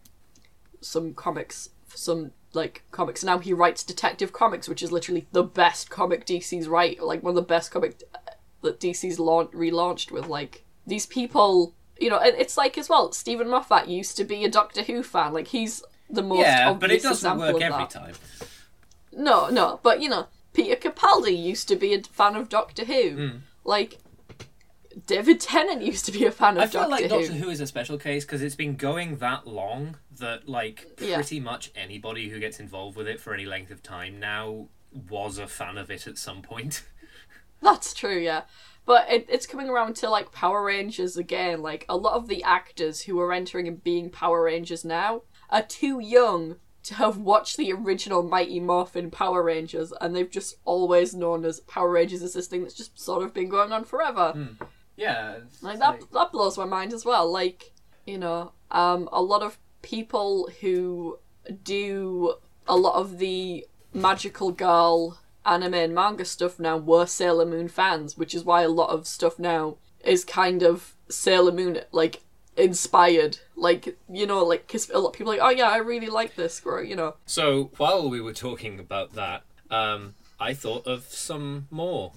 [0.84, 3.24] some comics, some like comics.
[3.24, 7.30] Now he writes Detective Comics, which is literally the best comic DC's write, like one
[7.30, 8.18] of the best comic uh,
[8.62, 10.28] that DC's launch, relaunched with.
[10.28, 13.10] Like these people, you know, it- it's like as well.
[13.12, 15.32] Steven Moffat used to be a Doctor Who fan.
[15.32, 17.90] Like he's the most yeah, obvious but it doesn't work of every that.
[17.90, 18.14] time.
[19.12, 23.10] No, no, but you know, Peter Capaldi used to be a fan of Doctor Who.
[23.16, 23.36] Hmm.
[23.64, 23.98] Like
[25.06, 26.60] David Tennant used to be a fan of Hmm.
[26.62, 27.08] I feel Doctor like Who.
[27.08, 31.16] Doctor Who is a special case because it's been going that long that like Yeah.
[31.16, 34.68] pretty much anybody who gets involved with it for any length of time now
[35.10, 36.84] was a fan of it at some point.
[37.62, 38.42] That's true, yeah.
[38.86, 41.62] But it, it's coming around to like Power Rangers again.
[41.62, 45.62] Like a lot of the actors who are entering and being Power Rangers now are
[45.62, 51.14] too young to have watched the original Mighty Morphin Power Rangers, and they've just always
[51.14, 54.48] known as Power Rangers as this thing that's just sort of been going on forever.
[54.96, 57.30] Yeah, it's Like that that blows my mind as well.
[57.30, 57.72] Like,
[58.06, 61.18] you know, um a lot of people who
[61.62, 62.34] do
[62.66, 68.16] a lot of the magical girl anime and manga stuff now were Sailor Moon fans,
[68.16, 72.22] which is why a lot of stuff now is kind of Sailor Moon like
[72.56, 73.38] inspired.
[73.56, 76.08] Like, you know, like cuz a lot of people are like, "Oh yeah, I really
[76.08, 77.14] like this," or you know.
[77.26, 82.12] So while we were talking about that, um, I thought of some more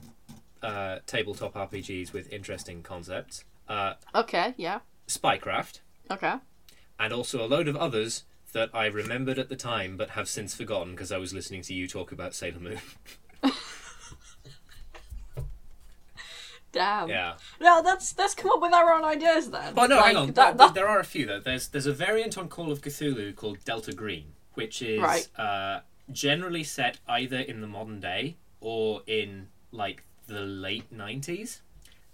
[0.63, 3.43] uh, tabletop RPGs with interesting concepts.
[3.67, 4.80] Uh, Okay, yeah.
[5.08, 5.80] Spycraft,
[6.12, 6.36] Okay.
[7.00, 10.54] and also a load of others that I remembered at the time but have since
[10.56, 12.80] forgotten because I was listening to you talk about Sailor Moon.
[16.74, 17.08] Damn.
[17.10, 17.36] yeah.
[17.62, 19.74] No, that's let's come up with our own ideas then.
[19.78, 20.28] Oh no, Like, hang on.
[20.34, 21.39] That, There- that, There are a few though.
[21.39, 25.28] There's there's a variant on Call of Cthulhu called Delta Green, which is Right.
[25.39, 25.80] uh,
[26.12, 31.62] generally set either in the modern day or in like the late '90s.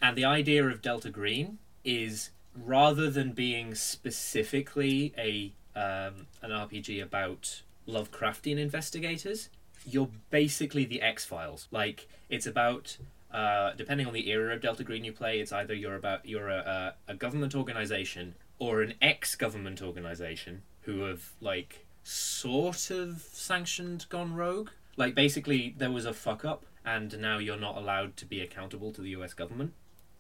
[0.02, 7.02] And the idea of Delta Green is rather than being specifically a um, an RPG
[7.02, 9.50] about Lovecraftian investigators,
[9.86, 11.68] you're basically the X Files.
[11.72, 12.98] Like it's about
[13.32, 16.50] uh, depending on the era of Delta Green you play, it's either you're about you're
[16.50, 24.06] a, a, a government organization or an ex-government organization who have like sort of sanctioned
[24.10, 24.70] gone rogue.
[24.96, 28.92] Like basically there was a fuck up and now you're not allowed to be accountable
[28.94, 29.74] to the US government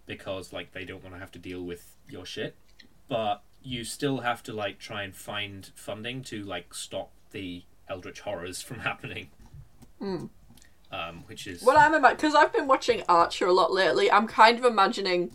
[0.06, 2.56] because like they don't want to have to deal with your shit.
[3.08, 8.21] But you still have to like try and find funding to like stop the eldritch
[8.21, 9.30] horrors from happening.
[10.91, 14.28] Um, which is What I'm imagining, because I've been watching Archer a lot lately, I'm
[14.28, 15.32] kind of imagining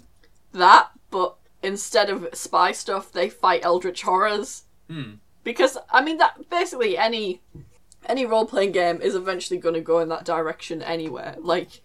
[0.52, 4.64] that, but instead of spy stuff, they fight eldritch horrors.
[4.88, 5.14] Hmm.
[5.42, 7.40] Because I mean, that basically any
[8.06, 11.34] any role playing game is eventually going to go in that direction anyway.
[11.38, 11.82] Like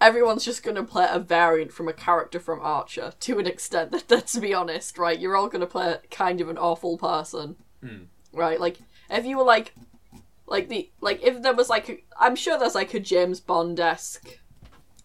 [0.00, 3.92] everyone's just going to play a variant from a character from Archer to an extent.
[3.92, 5.18] That let's be honest, right?
[5.18, 8.04] You're all going to play kind of an awful person, Hmm.
[8.32, 8.60] right?
[8.60, 8.78] Like
[9.10, 9.74] if you were like
[10.46, 13.78] like the like if there was like a, I'm sure there's like a James Bond
[13.80, 14.38] esque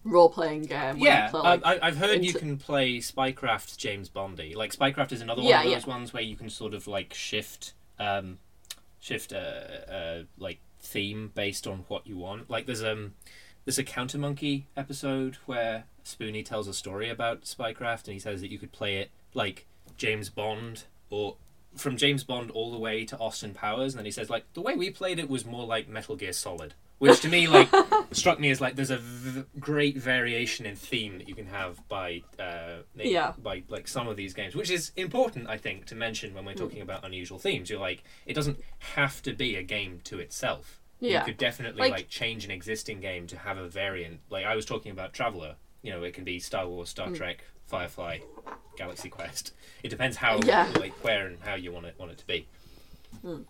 [0.03, 0.97] role playing game.
[0.97, 4.56] Yeah, play, like, I, I've heard you can play Spycraft James Bondy.
[4.56, 5.93] Like Spycraft is another one Yeah, of those yeah.
[5.93, 8.39] ones where you can sort of like shift, um,
[9.08, 9.39] shift a,
[9.89, 12.50] uh like theme based on what you want.
[12.50, 13.13] Like there's um
[13.65, 18.41] there's a Counter Monkey episode where Spoony tells a story about Spycraft and he says
[18.41, 19.65] that you could play it like
[19.98, 21.36] James Bond or
[21.76, 24.62] from James Bond all the way to Austin Powers, and then he says like the
[24.62, 27.70] way we played it was more like Metal Gear Solid, which to me like
[28.12, 31.88] struck me as like there's a v- great variation in theme that you can have
[31.88, 33.34] by uh, Yeah.
[33.42, 36.54] by like some of these games, which is important I think to mention when we're
[36.54, 36.60] Hmm.
[36.60, 37.70] talking about unusual themes.
[37.70, 40.80] You're like it doesn't have to be a game to itself.
[41.00, 41.20] Yeah.
[41.20, 44.22] You could definitely Like- like, change an existing game to have a variant.
[44.30, 45.56] Like I was talking about Traveller.
[45.84, 46.90] You know, it can be Star Wars.
[46.90, 48.20] Star Trek, Firefly,
[48.78, 49.54] Galaxy Quest.
[49.84, 50.68] It depends how, Yeah.
[50.80, 52.48] like, where and how you want it want it to be.
[53.22, 53.44] Hmm.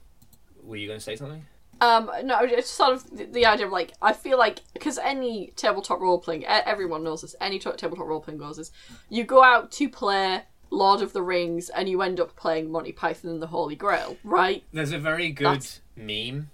[0.62, 1.46] Were you going to say something?
[1.80, 5.54] Um, no, it's sort of the, the idea of like I feel like because any
[5.56, 7.36] tabletop role playing, everyone knows this.
[7.40, 8.72] Any t- tabletop role playing goes is
[9.10, 12.92] you go out to play Lord of the Rings and you end up playing Monty
[12.92, 14.63] Python and the Holy Grail, right?
[14.74, 16.50] There's a very good That's- meme.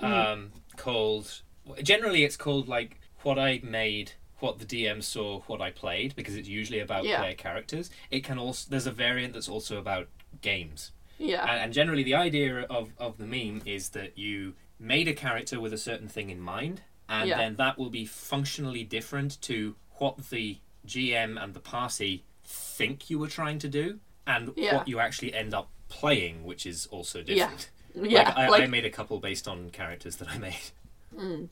[0.00, 1.42] Um, called.
[1.82, 6.36] Generally, it's called like what I made, what the DM saw, what I played, because
[6.36, 7.18] it's usually about Yeah.
[7.18, 7.90] player characters.
[8.10, 10.08] It can also there's a variant that's also about
[10.40, 10.92] games.
[11.20, 11.42] Yeah.
[11.42, 15.60] And, and generally, the idea of, of the meme is that you made a character
[15.60, 17.36] with a certain thing in mind, and Yeah.
[17.36, 20.56] then that will be functionally different to what the
[20.86, 24.76] GM and the party think you were trying to do, and Yeah.
[24.78, 27.24] what you actually end up playing, which is also Yeah.
[27.50, 27.70] different.
[27.94, 28.22] yeah.
[28.22, 30.56] Like, I, like I made a couple based on characters that I made.
[31.14, 31.48] Mm.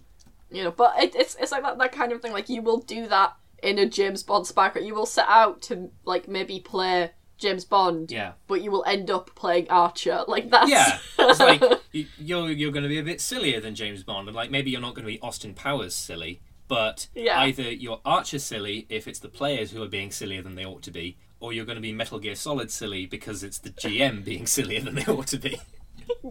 [0.50, 2.32] you know, but it, it's it's like that, that kind of thing.
[2.32, 4.70] Like you will do that in a James Bond spy.
[4.80, 8.32] You will set out to like maybe play James Bond, Yeah.
[8.46, 10.24] but you will end up playing Archer.
[10.28, 13.74] Like that's Yeah, it's like you- you're you're going to be a bit sillier than
[13.74, 17.38] James Bond, and like maybe you're not going to be Austin Powers silly, but Yeah.
[17.40, 20.82] either you're Archer silly if it's the players who are being sillier than they ought
[20.82, 24.24] to be, or you're going to be Metal Gear Solid silly because it's the GM
[24.30, 25.58] being sillier than they ought to be.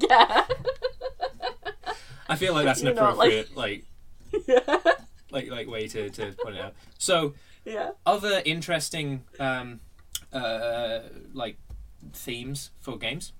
[0.10, 0.46] yeah.
[2.30, 3.86] I feel like that's an You know, like- appropriate like
[4.48, 4.78] yeah.
[5.32, 6.74] like like way to, to point it out.
[6.98, 7.34] So
[7.66, 7.92] Yeah.
[8.06, 9.80] other interesting um,
[10.34, 11.00] uh,
[11.34, 11.58] like
[12.14, 13.34] themes for games.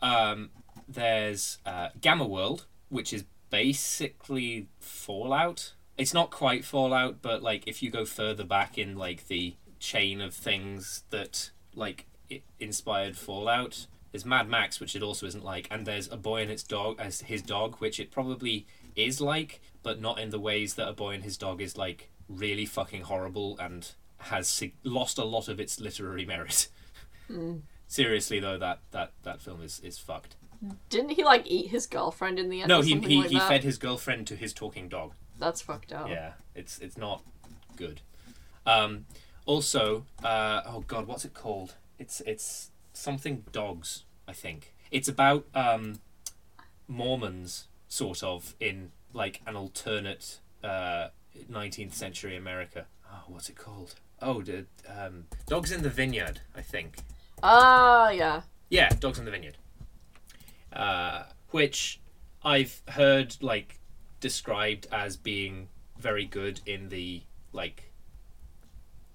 [0.00, 0.50] Um,
[0.88, 5.74] there's uh, Gamma World, which is basically Fallout.
[5.96, 10.20] It's not quite Fallout, but like if you go further back in like the chain
[10.20, 12.06] of things that like
[12.58, 16.50] inspired Fallout, there's Mad Max, which it also isn't like, and there's a boy and
[16.50, 20.74] its dog as his dog, which it probably is like, but not in the ways
[20.74, 23.92] that a boy and his dog is like really fucking horrible and
[24.22, 26.68] has lost a lot of its literary merit.
[27.86, 30.36] Seriously though, that that that film is is fucked.
[30.88, 32.68] Didn't he like eat his girlfriend in the end?
[32.68, 33.48] No, he he, like he that?
[33.48, 35.12] fed his girlfriend to his talking dog.
[35.38, 36.08] That's fucked up.
[36.08, 37.22] Yeah, it's it's not
[37.76, 38.00] good.
[38.64, 39.06] Um,
[39.44, 41.74] also, uh, oh god, what's it called?
[41.98, 44.04] It's it's something dogs.
[44.28, 46.00] I think it's about um,
[46.86, 51.08] Mormons, sort of in like an alternate uh,
[51.50, 52.86] 19th century America.
[53.10, 53.96] Oh, what's it called?
[54.22, 56.40] Oh, the um, Dogs in the Vineyard.
[56.56, 56.96] I think.
[57.42, 58.42] Ah, yeah.
[58.70, 59.56] Yeah, Dogs in the Vineyard.
[60.72, 62.00] Uh, which
[62.44, 63.78] I've heard like
[64.20, 67.90] described as being very good in the like.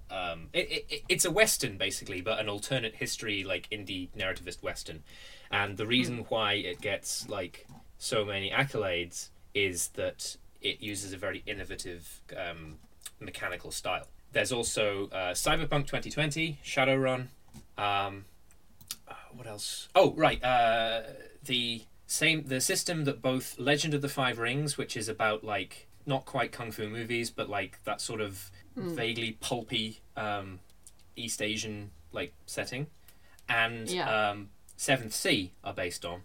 [0.09, 5.03] Um, it, it, it's a western basically, but an alternate history like indie narrativist western,
[5.51, 7.65] and the reason why it gets like
[7.97, 12.77] so many accolades is that it uses a very innovative um,
[13.19, 14.07] mechanical style.
[14.33, 17.27] There's also uh, Cyberpunk 2020, Shadowrun.
[17.77, 18.25] Um,
[19.07, 19.87] uh, what else?
[19.95, 20.43] Oh, right.
[20.43, 21.03] Uh,
[21.43, 25.87] the same the system that both Legend of the Five Rings, which is about like
[26.05, 30.59] not quite kung fu movies, but like that sort of vaguely pulpy um,
[31.15, 32.87] East Asian like setting,
[33.49, 34.29] and Yeah.
[34.29, 36.21] um, Seventh Sea are based on,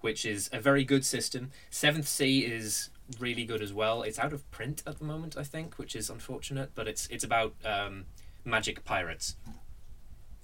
[0.00, 1.50] which is a very good system.
[1.70, 4.02] Seventh Sea is really good as well.
[4.02, 7.24] It's out of print at the moment, I think, which is unfortunate, but it's it's
[7.24, 8.06] about um,
[8.44, 9.36] magic pirates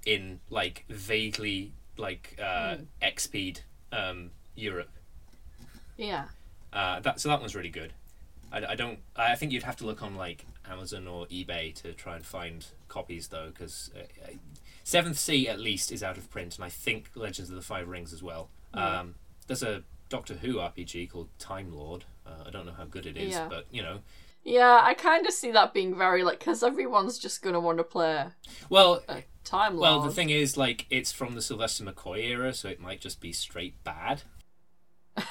[0.07, 4.91] in like vaguely like uh, XP'd um, Europe.
[5.97, 6.27] Yeah.
[6.73, 7.93] Uh, that so that one's really good.
[8.53, 8.99] I, I don't.
[9.17, 12.65] I think you'd have to look on like Amazon or eBay to try and find
[12.89, 14.33] copies though, because uh,
[14.85, 17.89] Seventh Sea at least is out of print, and I think Legends of the Five
[17.89, 18.49] Rings as well.
[18.75, 19.01] Yeah.
[19.01, 19.15] Um,
[19.47, 22.05] there's a Doctor Who RPG called Time Lord.
[22.27, 23.49] Uh, I don't know how good it is, Yeah.
[23.49, 24.01] but you know.
[24.45, 27.85] Yeah, I kind of see that being very like because everyone's just gonna want to
[27.85, 28.27] play
[28.71, 29.83] Well, a Time Lord.
[29.83, 33.21] well, the thing is, like, it's from the Sylvester McCoy era, so it might just
[33.21, 34.23] be straight bad.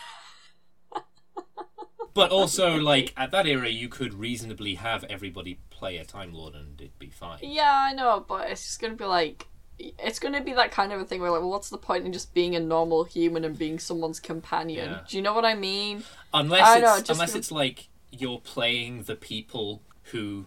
[2.14, 6.56] but also, like, at that era, you could reasonably have everybody play a Time Lord
[6.56, 7.40] and it'd be fine.
[7.44, 9.48] Yeah, I know, but it's just gonna be like.
[9.80, 12.12] It's gonna be that kind of a thing where, like, well, what's the point in
[12.14, 14.90] just being a normal human and being someone's companion?
[14.92, 15.00] Yeah.
[15.08, 16.04] Do you know what I mean?
[16.34, 20.46] Unless I it's know, just unless it's like you're playing the people who,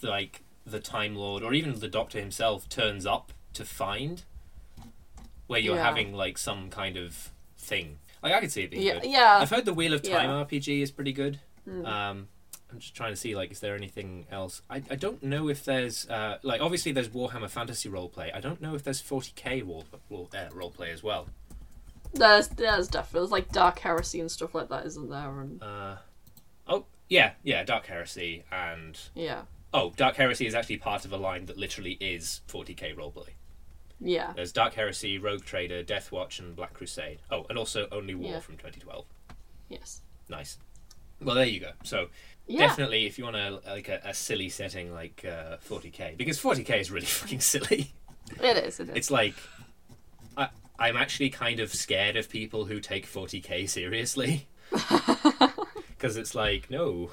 [0.00, 4.22] like, the Time Lord or even the Doctor himself turns up to find,
[5.48, 5.84] where you're Yeah.
[5.84, 7.98] having like some kind of thing.
[8.22, 9.10] Like I could see it being Yeah, good.
[9.10, 9.38] yeah.
[9.40, 10.44] I've heard the Wheel of Time Yeah.
[10.44, 11.40] RPG is pretty good.
[11.68, 11.86] Mm.
[11.86, 12.28] Um,
[12.72, 14.62] I'm just trying to see like is there anything else?
[14.70, 18.34] I, I don't know if there's uh, like obviously there's Warhammer Fantasy roleplay.
[18.34, 21.28] I don't know if there's 40k role, role uh, roleplay as well.
[22.14, 25.40] There's there's definitely there's like Dark Heresy and stuff like that, isn't there?
[25.40, 25.96] And Uh,
[26.66, 29.42] oh yeah, yeah, Dark Heresy and yeah,
[29.74, 33.30] oh Dark Heresy is actually part of a line that literally is 40k roleplay.
[34.00, 37.20] yeah, There's Dark Heresy, Rogue Trader, Deathwatch, and Black Crusade.
[37.30, 38.40] Oh, and also Only War Yeah.
[38.40, 39.04] from 2012.
[39.68, 40.58] yes, Nice.
[41.20, 41.70] Well, there you go.
[41.84, 42.08] So
[42.46, 46.40] yeah, definitely, if you want a like a, a silly setting like uh, 40k, because
[46.40, 47.92] 40k is really fucking silly.
[48.42, 48.80] it is.
[48.80, 48.96] It is.
[48.96, 49.34] It's like
[50.36, 54.48] I, I'm actually kind of scared of people who take 40k seriously.
[54.70, 57.10] because it's like no.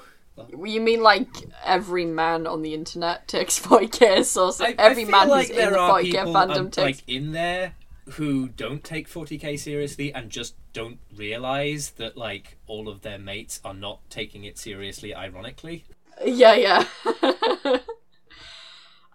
[0.56, 1.28] You mean like
[1.64, 5.78] every man on the internet takes 40k, so, so every man like who's in the
[5.78, 7.00] are 40k fandom um, takes.
[7.00, 7.74] like in there
[8.12, 13.60] who don't take 40k seriously and just don't realize that like all of their mates
[13.64, 15.14] are not taking it seriously.
[15.14, 15.84] Ironically,
[16.24, 16.84] Yeah, yeah.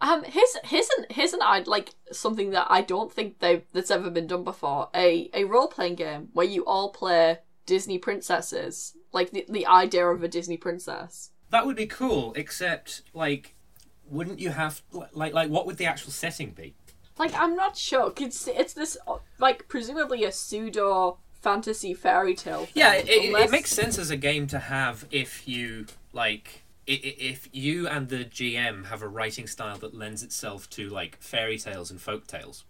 [0.02, 3.92] um, here's here's an here's an I'd like something that I don't think they that's
[3.92, 4.90] ever been done before.
[4.96, 10.08] A a role playing game where you all play Disney princesses, like the the idea
[10.08, 11.32] of a Disney princess.
[11.52, 12.34] that would be cool.
[12.36, 13.56] Except like,
[14.10, 16.76] wouldn't you have like like what would the actual setting be?
[17.18, 18.14] Like I'm not sure.
[18.20, 18.98] It's it's this
[19.40, 22.66] like presumably a pseudo fantasy fairy tale.
[22.66, 26.64] Thing, Yeah, it, unless- it makes sense as a game to have if you like
[26.88, 31.58] if you and the GM have a writing style that lends itself to like fairy
[31.58, 32.64] tales and folk tales.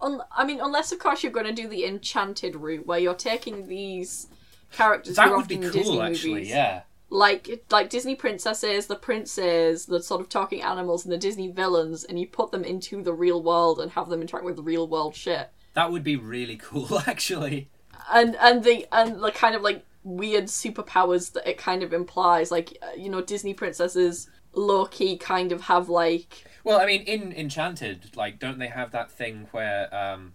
[0.00, 3.14] Un- I mean, unless of course you're going to do the enchanted route where you're
[3.14, 4.28] taking these
[4.72, 6.48] characters That would be cool, actually.
[6.48, 6.82] Yeah.
[7.08, 12.04] Like like Disney princesses, the princes, the sort of talking animals, and the Disney villains,
[12.04, 15.14] and you put them into the real world and have them interact with real world
[15.14, 15.50] shit.
[15.74, 17.68] That would be really cool, actually.
[18.12, 22.50] And and the and the kind of like weird superpowers that it kind of implies,
[22.50, 27.02] like uh, you know Disney princesses low key kind of have like Well, I mean,
[27.02, 30.34] in Enchanted, like, don't they have that thing where, um,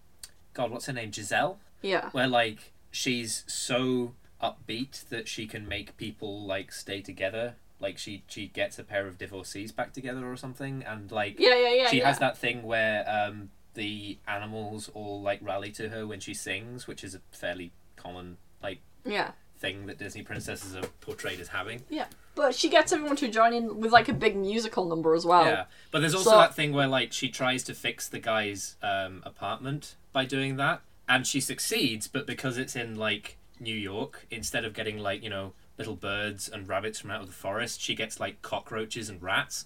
[0.53, 1.59] God, what's her name, Giselle?
[1.82, 7.55] yeah Where like she's so upbeat that she can make people like stay together.
[7.79, 11.55] Like she she gets a pair of divorcees back together or something, and like yeah
[11.55, 12.07] yeah yeah she yeah.
[12.07, 16.87] has that thing where um, the animals all like rally to her when she sings,
[16.87, 19.31] which is a fairly common like yeah.
[19.57, 21.81] thing that Disney princesses are portrayed as having.
[21.89, 25.25] Yeah, but she gets everyone to join in with like a big musical number as
[25.25, 25.45] well.
[25.45, 28.75] Yeah, but there's also So- that thing where like she tries to fix the guy's
[28.83, 34.26] um, apartment by doing that, and she succeeds, but because it's in like New York,
[34.32, 37.80] instead of getting like you know little birds and rabbits from out of the forest,
[37.82, 39.66] she gets like cockroaches and rats,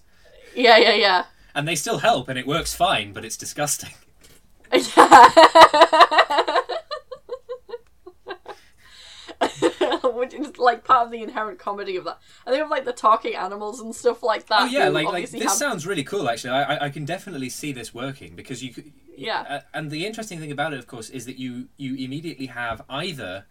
[0.54, 1.24] yeah, yeah, yeah.
[1.54, 3.90] and they still help, and it works fine, but it's disgusting.
[10.14, 12.18] Which is like part of the inherent comedy of that.
[12.46, 14.62] And they have like the talking animals and stuff like that.
[14.62, 16.28] Oh yeah, like like this have- sounds really cool.
[16.28, 18.72] Actually, I I- I can definitely see this working because you.
[19.16, 19.44] Yeah.
[19.48, 22.82] Uh, and the interesting thing about it, of course, is that you you immediately have
[22.88, 23.46] either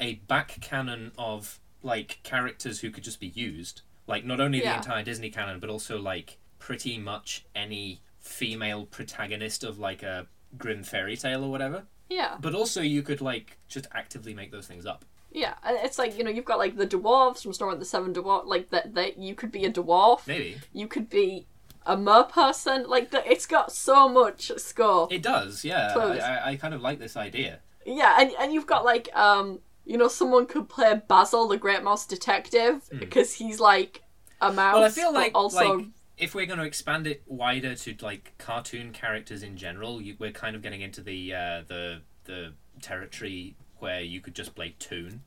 [0.00, 4.64] a back canon of like characters who could just be used, like not only the
[4.66, 4.76] Yeah.
[4.76, 10.26] entire Disney canon, but also like pretty much any female protagonist of like a
[10.56, 11.84] Grimm fairy tale or whatever.
[12.08, 15.04] Yeah, But also, you could like just actively make those things up.
[15.32, 15.54] yeah.
[15.64, 18.12] And it's like you know you've got like the dwarves from White and the Seven
[18.12, 18.46] Dwarfs.
[18.46, 20.26] Like that, that you could be a dwarf.
[20.26, 21.46] Maybe You could be
[21.86, 22.84] a mer person.
[22.88, 25.12] Like that, it's got so much scope.
[25.12, 25.64] it does.
[25.64, 25.92] Yeah.
[25.96, 27.60] I, I, I kind of like this idea.
[27.86, 31.82] Yeah, and and you've got like um you know someone could play Basil the Great
[31.82, 34.02] Mouse Detective because he's like
[34.40, 34.72] a mouse.
[34.74, 34.80] Hmm.
[34.80, 38.34] Well, I feel like also like if we're going to expand it wider to like
[38.38, 43.56] cartoon characters in general, you, we're kind of getting into the uh, the the territory
[43.78, 45.22] where you could just play Toon,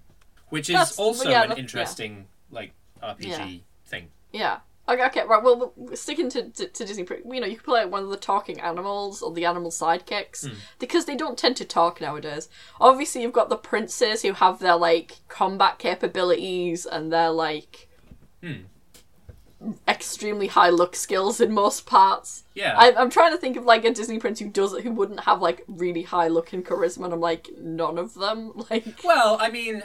[0.49, 1.61] which is That's- also yeah, an that- yeah.
[1.61, 2.71] interesting like
[3.03, 3.47] RPG Yeah.
[3.85, 4.07] thing.
[4.31, 4.59] yeah.
[4.89, 5.43] Okay, okay, right.
[5.43, 8.59] Well, sticking to, to, to Disney, you know, you could play one of the talking
[8.61, 10.53] animals or the animal sidekicks Hmm.
[10.79, 12.47] because they don't tend to talk nowadays.
[12.79, 17.89] Obviously, you've got the princes who have their like combat capabilities and their like
[18.41, 18.63] Hmm.
[19.87, 22.43] extremely high look skills in most parts.
[22.53, 24.91] Yeah, I, I'm trying to think of like a Disney prince who does it, who
[24.91, 28.53] wouldn't have like really high looking charisma, and I'm like none of them.
[28.69, 29.81] Like, Well, I mean,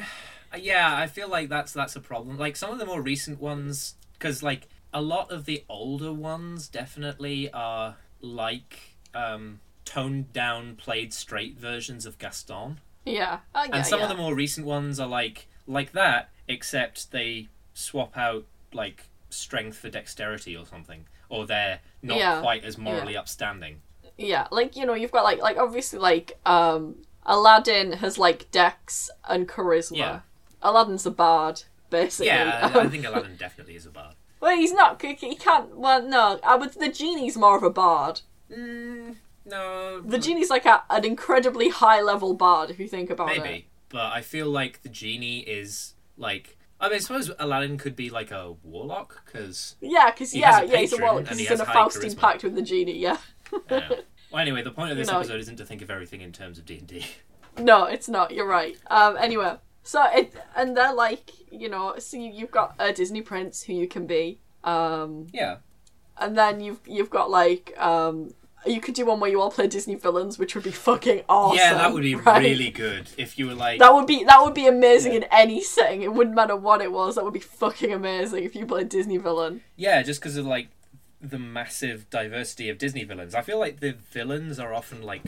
[0.58, 2.36] yeah, I feel like that's that's a problem.
[2.38, 6.68] Like some of the more recent ones, because like a lot of the older ones
[6.68, 13.86] definitely are like um, toned down, played straight versions of Gaston, yeah, uh, yeah, and
[13.86, 14.04] some yeah.
[14.04, 19.78] of the more recent ones are like like that, except they swap out like strength
[19.78, 23.80] for dexterity or something, or they're not Yeah, quite as morally upstanding.
[24.16, 29.10] yeah, like you know, you've got like like obviously like um Aladdin has like dex
[29.28, 30.22] and charisma.
[30.62, 32.26] Aladdin's a bard, basically.
[32.26, 34.14] Yeah, I think Aladdin definitely is a bard.
[34.42, 35.00] Well, he's not.
[35.00, 35.76] He he can't.
[35.76, 36.38] Well, no.
[36.42, 38.20] Uh, but the genie's more of a bard.
[38.52, 39.16] Mm,
[39.46, 42.68] no, The genie's like a, an incredibly high level bard.
[42.68, 43.42] If you think about it.
[43.42, 46.58] Maybe, but I feel like the genie is like.
[46.80, 49.76] I mean, I suppose Aladdin could be like a warlock because.
[49.80, 51.50] Yeah, because He yeah, has a yeah, he's a patron warlock and because he he's
[51.52, 52.18] in a has high Faustian charisma.
[52.18, 52.98] pact with the genie.
[52.98, 53.18] Yeah.
[53.70, 53.88] Yeah.
[54.32, 56.32] well, anyway, the point of this You know- episode isn't to think of everything in
[56.32, 57.06] terms of D and D.
[57.58, 58.32] No, it's not.
[58.32, 58.76] You're right.
[58.90, 59.16] Um.
[59.18, 63.62] Anyway, so it and they're like, you know, so you, you've got a Disney prince
[63.64, 64.38] who you can be.
[64.64, 65.26] Um.
[65.32, 65.56] Yeah,
[66.18, 68.32] And then you've you've got like um
[68.64, 71.58] you could do one where you all play Disney villains, which would be fucking awesome.
[71.58, 72.40] yeah, that would be right?
[72.40, 73.80] really good if you were like.
[73.80, 75.18] That would be that would be amazing Yeah.
[75.18, 76.02] in any setting.
[76.02, 77.16] It wouldn't matter what it was.
[77.16, 79.62] That would be fucking amazing if you played Disney villain.
[79.76, 80.68] Yeah, just because of like
[81.20, 83.34] the massive diversity of Disney villains.
[83.34, 85.22] I feel like the villains are often like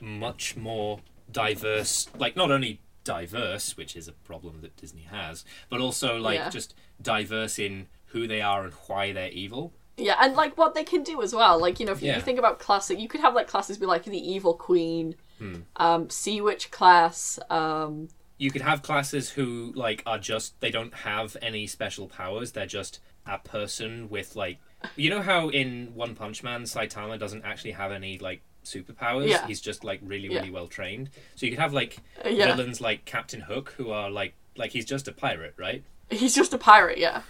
[0.00, 0.98] much more
[1.30, 2.08] diverse.
[2.18, 6.50] Like not only diverse, which is a problem that Disney has, but also like Yeah.
[6.50, 9.72] just diverse in who they are and why they're evil.
[9.96, 11.58] Yeah, and like what they can do as well.
[11.58, 12.16] Like you know, if you, Yeah.
[12.16, 15.60] you think about classic, you could have like classes be like the evil queen, Hmm.
[15.76, 17.38] um, sea witch class.
[17.50, 22.52] Um, You could have classes who like are just they don't have any special powers.
[22.52, 24.58] They're just a person with like
[24.96, 29.28] you know how in One Punch Man Saitama doesn't actually have any like superpowers.
[29.28, 29.46] Yeah.
[29.46, 30.38] He's just like really Yeah.
[30.40, 31.10] really well trained.
[31.34, 34.84] So you could have like yeah, villains like Captain Hook who are like like he's
[34.84, 35.82] just a pirate, right?
[36.10, 36.98] he's just a pirate.
[36.98, 37.22] Yeah,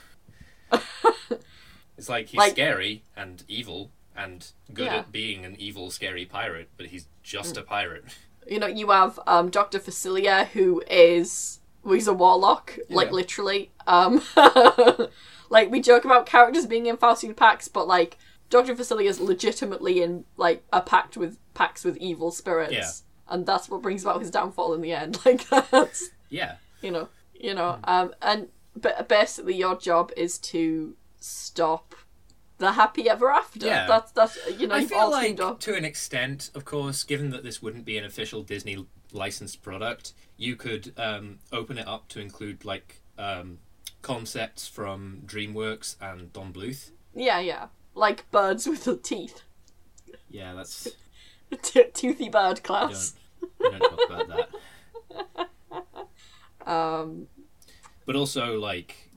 [1.99, 4.97] It's like he's Like- scary and evil and good Yeah.
[4.97, 8.05] at being an evil, scary pirate, but he's just a pirate.
[8.47, 13.71] you know, you have um, Doctor Facilier, who is well, he's a warlock, like literally.
[13.87, 14.21] Um,
[15.51, 18.19] like we joke about characters being in Faustian packs, but like
[18.51, 22.91] Doctor Facilier is legitimately in like a pact with pacts with evil spirits, Yeah.
[23.35, 25.19] and that's what brings about his downfall in the end.
[25.25, 26.57] Like that's Yeah.
[26.81, 27.91] you know, you know, Hmm.
[27.91, 31.95] um, and but basically your job is to stop
[32.59, 33.67] the happy ever after.
[33.67, 33.87] Yeah.
[33.87, 37.61] That's that's you know I feel like, to an extent, of course, given that this
[37.63, 42.65] wouldn't be an official Disney licensed product, you could um, open it up to include
[42.65, 43.59] like um,
[44.03, 46.91] concepts from DreamWorks and Don Bluth.
[47.15, 47.67] Yeah, yeah,
[47.97, 49.43] like birds with the teeth,
[50.31, 50.87] Yeah, that's
[51.63, 53.15] T- toothy bird we don't, class.
[53.59, 55.49] we don't talk about that.
[56.67, 57.29] Um,
[58.07, 59.11] But also, like,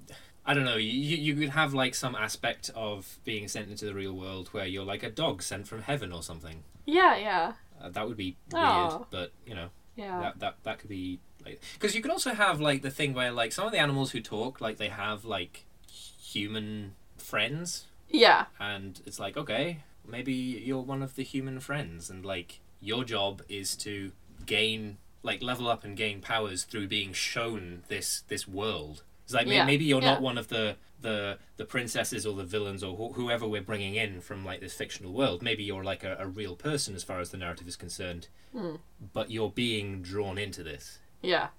[0.46, 3.94] I don't know, you, you could have like some aspect of being sent into the
[3.94, 6.64] real world where you're like a dog sent from heaven or something.
[6.86, 8.88] yeah, yeah, Uh, that would be Aw.
[8.90, 9.70] weird, but you know.
[9.96, 13.14] yeah, that that that could be like because you could also have like the thing
[13.14, 18.46] where like some of the animals who talk like they have like human friends yeah,
[18.60, 23.44] and it's like okay maybe you're one of the human friends and like your job
[23.48, 24.12] is to
[24.46, 29.04] gain like level up and gain powers through being shown this this world.
[29.26, 30.14] It's like Yeah, maybe you're yeah.
[30.14, 33.96] not one of the the the princesses or the villains or wh- whoever we're bringing
[33.96, 35.44] in from like this fictional world.
[35.44, 38.76] Maybe you're like a, a real person as far as the narrative is concerned Hmm.
[39.14, 40.98] but you're being drawn into this.
[41.22, 41.50] Yeah,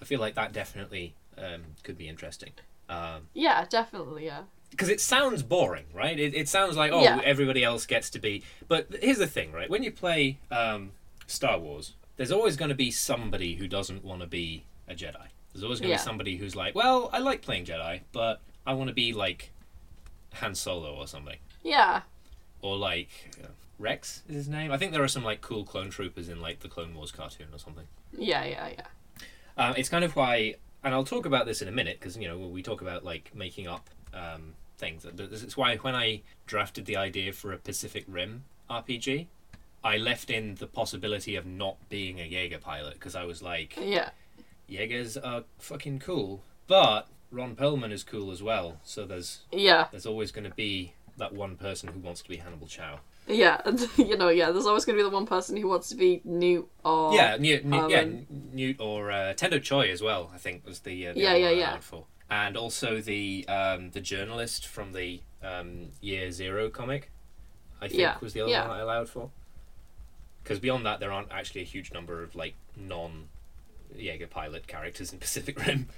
[0.00, 2.52] I feel like that definitely um, could be interesting.
[2.88, 6.18] Um, yeah, definitely, yeah, because it sounds boring, right?
[6.18, 7.20] It, it sounds like oh, Yeah.
[7.24, 8.42] everybody else gets to be.
[8.68, 9.68] But here's the thing, right?
[9.68, 10.92] When you play um,
[11.26, 15.26] Star Wars, there's always going to be somebody who doesn't want to be a Jedi.
[15.52, 15.96] There's always going to Yeah.
[15.96, 19.50] be somebody who's like, well, I like playing Jedi, but I want to be like
[20.34, 22.02] Han Solo or something, yeah,
[22.62, 23.10] or like
[23.42, 23.48] uh,
[23.80, 24.70] Rex is his name.
[24.70, 27.48] I think there are some like cool clone troopers in like the Clone Wars cartoon
[27.52, 27.86] or something.
[28.16, 28.86] yeah, yeah, yeah.
[29.56, 30.54] Um, it's kind of why,
[30.84, 33.32] and I'll talk about this in a minute because you know we talk about like
[33.34, 35.04] making up um, things.
[35.04, 39.26] It's why when I drafted the idea for a Pacific Rim RPG,
[39.82, 43.76] I left in the possibility of not being a Jaeger pilot because I was like,
[43.80, 44.10] Yeah,
[44.68, 48.78] Jaegers are fucking cool, but Ron Perlman is cool as well.
[48.84, 52.36] So there's yeah, there's always going to be that one person who wants to be
[52.38, 53.00] Hannibal Chau.
[53.28, 53.60] yeah.
[53.64, 54.50] And, you know, yeah.
[54.50, 57.36] There's always going to be the one person who wants to be Newt or yeah,
[57.38, 58.04] Newt, Newt, um, yeah,
[58.52, 60.30] Newt or uh, Tendo Choi as well.
[60.34, 61.78] I think was the, uh, the Yeah, yeah, yeah.
[61.78, 67.10] for, and also the um, the journalist from the um, Year Zero comic.
[67.80, 68.68] I think Yeah, was the other yeah.
[68.68, 69.30] one I allowed for.
[70.42, 73.28] Because beyond that, there aren't actually a huge number of like non
[73.96, 75.88] Jaeger pilot characters in Pacific Rim.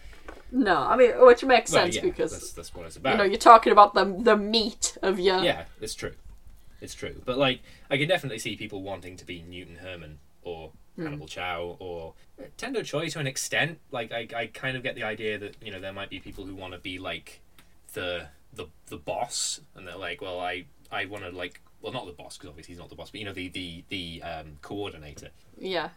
[0.51, 3.13] No, I mean, which makes Well, sense yeah, because that's, that's what it's about.
[3.13, 6.13] you know you're talking about the the meat of your yeah, it's true.
[6.81, 7.15] It's true.
[7.25, 7.61] But like,
[7.91, 12.15] I can definitely see people wanting to be Newton Herman or Hannibal Chau or
[12.59, 13.79] Tendo Choi to an extent.
[13.91, 16.45] Like, I, I kind of get the idea that you know there might be people
[16.45, 17.41] who want to be like
[17.95, 22.07] the the the boss, and they're like, well, I I want to like, well, not
[22.07, 24.59] the boss because obviously he's not the boss, but you know the the the um,
[24.63, 25.31] coordinator.
[25.59, 25.91] yeah.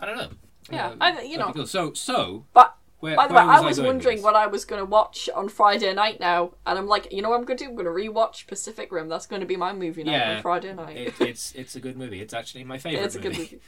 [0.00, 0.30] I don't know.
[0.70, 1.52] Yeah, Uh, I- you know.
[1.52, 1.66] cool.
[1.66, 2.46] So so.
[2.54, 4.80] But Where, by the way, I was was going with wondering what I was going
[4.80, 7.64] to watch on Friday night now, and I'm like, you know what I'm going to
[7.64, 7.70] do?
[7.70, 9.08] I'm going to rewatch Pacific Rim.
[9.08, 10.96] That's going to be my movie night Yeah, on Friday night.
[10.96, 12.20] It, it's it's a good movie.
[12.20, 13.04] It's actually my favorite.
[13.04, 13.60] it's a good movie.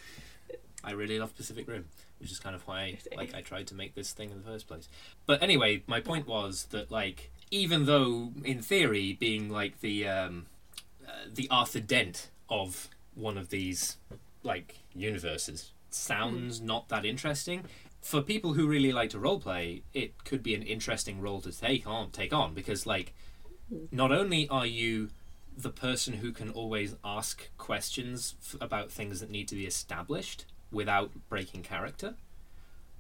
[0.85, 1.87] I really love Pacific Rim,
[2.19, 4.67] which is kind of why like I tried to make this thing in the first
[4.67, 4.89] place.
[5.27, 10.47] But anyway, my point was that like even though in theory being like the um,
[11.07, 13.97] uh, the Arthur Dent of one of these
[14.43, 17.65] like universes sounds not that interesting.
[18.01, 21.87] For people who really like to roleplay, it could be an interesting role to take
[21.87, 23.15] on take on because like
[23.91, 25.11] not only are you
[25.57, 30.47] the person who can always ask questions f- about things that need to be established
[30.73, 32.15] without breaking character.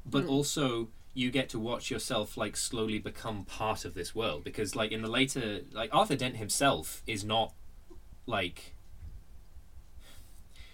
[0.05, 4.75] But also you get to watch yourself like slowly become part of this world because
[4.75, 7.53] like in the later like Arthur Dent himself is not
[8.27, 8.75] like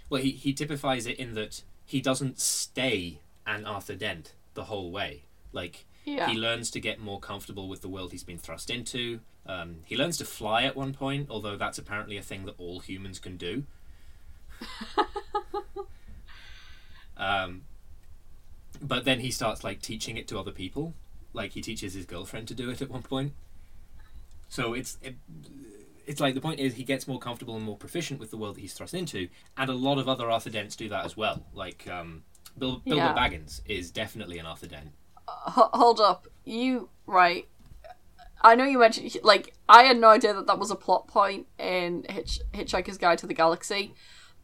[0.09, 4.91] well he, he typifies it in that he doesn't stay an Arthur Dent the whole
[4.91, 5.25] way.
[5.53, 6.29] Like Yeah.
[6.29, 9.21] he learns to get more comfortable with the world he's been thrust into.
[9.47, 12.81] Um, he learns to fly at one point, although that's apparently a thing that all
[12.81, 13.65] humans can do.
[17.19, 17.63] um,
[18.81, 20.95] but then he starts like teaching it to other people.
[21.33, 23.33] Like he teaches his girlfriend to do it at one point.
[24.49, 25.17] So it's it,
[26.07, 28.57] it's like the point is he gets more comfortable and more proficient with the world
[28.57, 31.45] that he's thrust into, and a lot of other Arthur Dents do that as well.
[31.53, 32.23] Like um,
[32.57, 33.15] Bil- Bilbo Yeah.
[33.15, 34.89] Baggins is definitely an Arthur Dent.
[35.29, 37.47] H- hold up, you right?
[38.41, 41.47] I know you mentioned like I had no idea that that was a plot point
[41.59, 43.95] in Hitch- Hitchhiker's Guide to the Galaxy.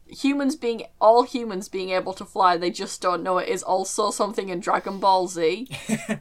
[0.07, 4.11] Humans being all humans being able to fly, they just don't know it is also
[4.11, 5.68] something in Dragon Ball Z.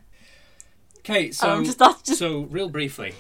[1.00, 3.14] Okay, so just just so real briefly,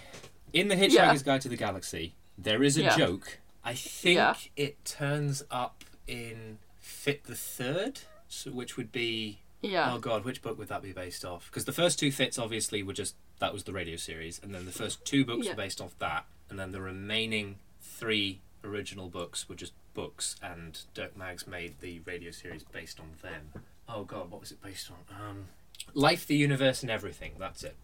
[0.53, 1.18] in the Hitchhiker's Yeah.
[1.26, 2.95] Guide to the Galaxy, there is a Yeah.
[2.97, 3.39] joke.
[3.61, 4.36] I think Yeah.
[4.55, 7.99] it turns up in Fit the Third,
[8.30, 11.47] so which would be yeah, oh god, which book would that be based off?
[11.49, 14.64] Because the first two fits obviously were just that was the radio series, and then
[14.66, 15.51] the first two books Yeah.
[15.51, 20.80] were based off that, and then the remaining three original books were just books, and
[20.93, 23.64] Dirk Maggs made the radio series based on them.
[23.88, 25.30] Oh god, what was it based on?
[25.30, 25.45] Um,
[25.93, 27.34] Life, the Universe, and Everything.
[27.38, 27.76] That's it.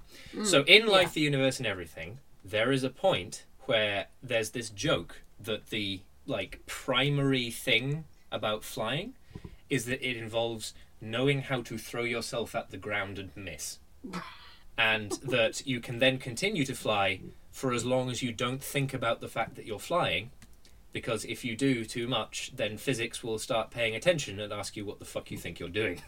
[0.43, 5.21] so in Life, the Universe, and Everything, there is a point where there's this joke
[5.39, 9.13] that the like primary thing about flying
[9.69, 13.80] is that it involves knowing how to throw yourself at the ground and miss.
[14.77, 17.19] And that you can then continue to fly
[17.51, 20.32] for as long as you don't think about the fact that you're flying.
[20.91, 24.85] Because if you do too much, then physics will start paying attention and ask you
[24.85, 26.01] what the fuck you think you're doing.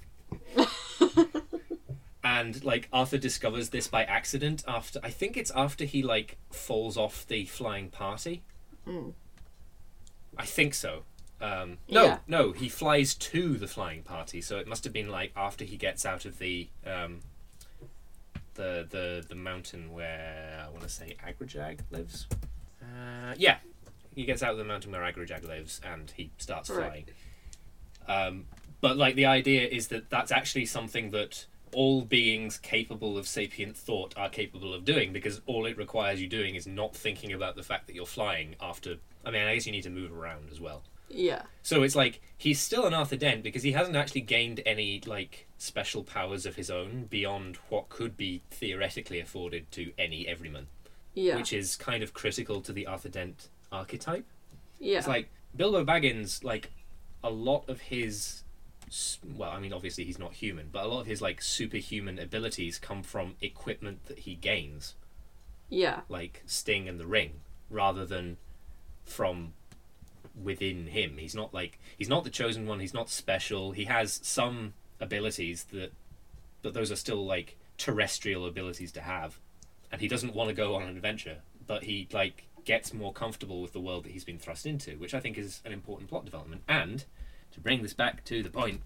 [2.24, 6.98] and like Arthur discovers this by accident after I think it's after he like falls
[6.98, 8.44] off the flying party.
[10.38, 11.04] I think so.
[11.40, 12.18] Um, no, Yeah.
[12.28, 15.76] no, he flies to the flying party, so it must have been like after he
[15.78, 17.20] gets out of the um,
[18.56, 22.28] the the the mountain where I want to say Agrajag lives.
[22.82, 23.58] Uh, yeah,
[24.22, 27.06] he gets out of the mountain where Agrajag lives, and he starts Right.
[28.08, 28.28] flying.
[28.28, 28.46] Um,
[28.82, 33.78] but like the idea is that that's actually something that all beings capable of sapient
[33.78, 37.56] thought are capable of doing because all it requires you doing is not thinking about
[37.56, 40.50] the fact that you're flying after I mean I guess you need to move around
[40.52, 40.84] as well.
[41.10, 45.02] yeah, So it's like he's still an Arthur Dent because he hasn't actually gained any
[45.06, 50.68] like special powers of his own beyond what could be theoretically afforded to any everyman,
[51.14, 54.26] yeah, which is kind of critical to the Arthur Dent archetype.
[54.80, 56.72] yeah, It's like Bilbo Baggins, like
[57.24, 58.44] a lot of his,
[59.36, 62.78] well, I mean, obviously he's not human, but a lot of his like superhuman abilities
[62.80, 64.96] come from equipment that he gains,
[65.70, 68.38] yeah, like Sting and the Ring, rather than
[69.06, 69.54] from
[70.42, 71.18] within him.
[71.18, 72.80] He's not like he's not the chosen one.
[72.80, 73.72] He's not special.
[73.72, 75.94] He has some abilities that,
[76.62, 79.40] but those are still like terrestrial abilities to have,
[79.92, 81.38] and he doesn't want to go on an adventure.
[81.68, 85.14] But he like gets more comfortable with the world that he's been thrust into, which
[85.14, 86.62] I think is an important plot development.
[86.68, 87.06] And
[87.52, 88.82] to bring this back to the point,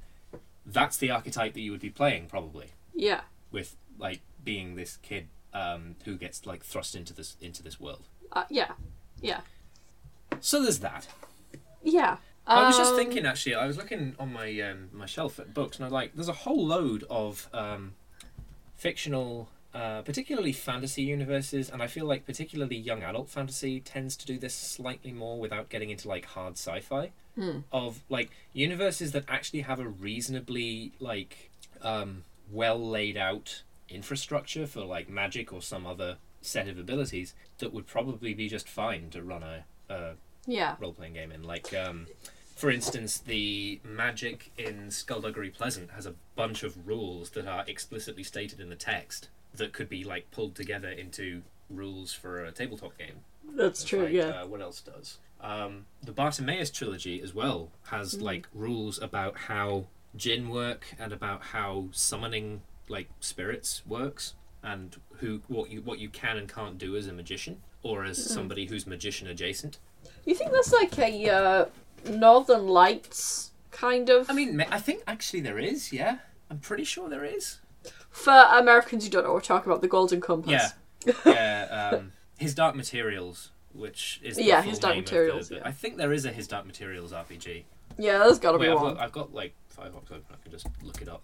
[0.65, 3.21] that's the archetype that you would be playing probably yeah,
[3.51, 8.07] with like being this kid um, who gets like thrust into this into this world.
[8.31, 8.71] uh, yeah,
[9.21, 9.41] yeah,
[10.41, 11.07] So there's that.
[11.83, 12.17] yeah.
[12.47, 13.55] I was just Um, thinking actually.
[13.55, 16.27] I was looking on my um, my shelf at books, and I was like, there's
[16.29, 17.95] a whole load of um,
[18.75, 24.25] fictional, uh, particularly fantasy universes, and I feel like particularly young adult fantasy tends to
[24.25, 27.11] do this slightly more without getting into like hard sci-fi.
[27.73, 31.51] Of like universes that actually have a reasonably like
[31.81, 37.73] um, well laid out infrastructure for like magic or some other set of abilities that
[37.73, 40.13] would probably be just fine to run a, a
[40.45, 41.43] Yeah, role playing game in.
[41.43, 42.07] Like, um,
[42.55, 48.23] for instance, the magic in Skulduggery Pleasant has a bunch of rules that are explicitly
[48.23, 49.27] stated in the text
[49.57, 53.21] that could be like pulled together into rules for a tabletop game.
[53.55, 54.03] that's true.
[54.03, 55.17] like, yeah, Uh, what else does?
[55.41, 59.85] Um, the Bartimaeus trilogy as well has like rules about how
[60.15, 64.33] jinn work and about how summoning like spirits works
[64.63, 68.23] and who what you what you can and can't do as a magician or as
[68.23, 69.77] somebody who's magician adjacent.
[70.25, 71.65] you think that's like a uh,
[72.09, 75.93] Northern Lights kind of I mean, I think actually there is.
[75.93, 76.17] Yeah,
[76.49, 77.59] I'm pretty sure there is.
[78.15, 79.81] For Americans who don't know what we're talking about?
[79.81, 80.71] The Golden Compass.
[81.05, 81.89] Yeah, yeah.
[81.93, 85.49] Um, his Dark Materials which is the Yeah, full His Dark name of the- Materials,
[85.49, 85.61] the- yeah.
[85.65, 87.63] I think there is a His Dark Materials RPG.
[87.97, 88.93] Yeah, there's gotta Wait, be I've one.
[88.95, 90.23] got, I've got like Firefox open.
[90.31, 91.21] I can just look it up.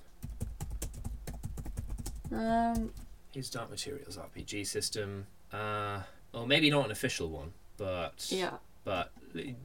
[2.31, 2.91] Um,
[3.31, 5.27] His Dark Materials RPG system.
[5.51, 6.01] Uh,
[6.33, 8.51] well, maybe not an official one, but yeah,
[8.83, 9.11] but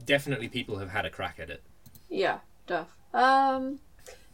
[0.05, 1.63] definitely people have had a crack at it.
[2.09, 2.87] yeah, def.
[3.15, 3.79] Um,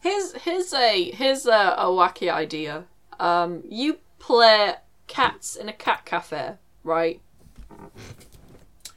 [0.03, 2.83] here's here's a here's a, a wacky idea.
[3.19, 4.75] Um, you play
[5.07, 7.21] cats in a cat cafe, right?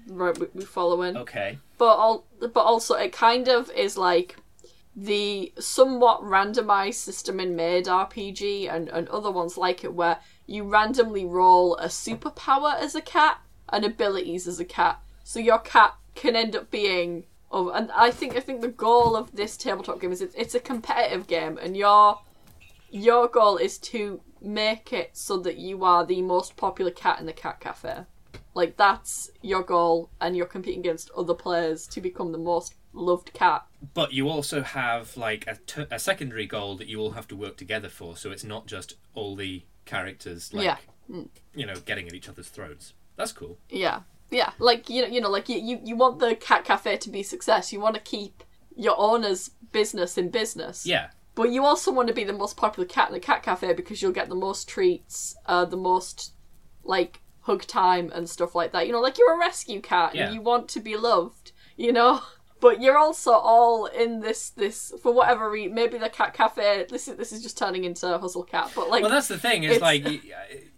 [0.09, 1.17] Right, we, we following.
[1.17, 1.59] Okay.
[1.79, 4.37] but all, but also it kind of is like
[4.95, 10.65] the somewhat randomized system in Maid RPG and, and other ones like it where you
[10.65, 15.01] randomly roll a superpower as a cat and abilities as a cat.
[15.23, 19.17] So your cat can end up being oh and I think I think the goal
[19.17, 22.21] of this tabletop game is it's, it's a competitive game and your
[22.91, 27.27] your goal is to make it so that you are the most popular cat in
[27.27, 28.05] the cat cafe.
[28.55, 33.33] Like that's your goal, and you're competing against other players to become the most loved
[33.35, 33.67] cat.
[33.93, 37.37] But you also have like a, t- a secondary goal that you all have to
[37.37, 40.77] work together for, so it's not just all the characters like Yeah.
[41.55, 42.95] you know getting at each other's throats.
[43.17, 43.59] That's cool.
[43.69, 44.51] Yeah, yeah.
[44.59, 47.23] Like you know, you know, like you, you, you want the cat cafe to be
[47.23, 47.73] success.
[47.73, 48.43] You want to keep
[48.77, 50.87] your owner's business in business.
[50.87, 51.09] Yeah.
[51.35, 54.01] But you also want to be the most popular cat in the cat cafe because
[54.01, 56.33] you'll get the most treats, uh, the most
[56.83, 58.87] like hug time and stuff like that.
[58.87, 60.27] You know, like you're a rescue cat Yeah.
[60.27, 61.53] and you want to be loved.
[61.77, 62.21] You know.
[62.59, 65.75] But you're also all in this this for whatever reason.
[65.75, 66.87] Maybe the cat cafe.
[66.89, 68.73] This is this is just turning into a hustle cat.
[68.75, 69.65] But like, Well, that's the thing.
[69.65, 70.23] Is it's- like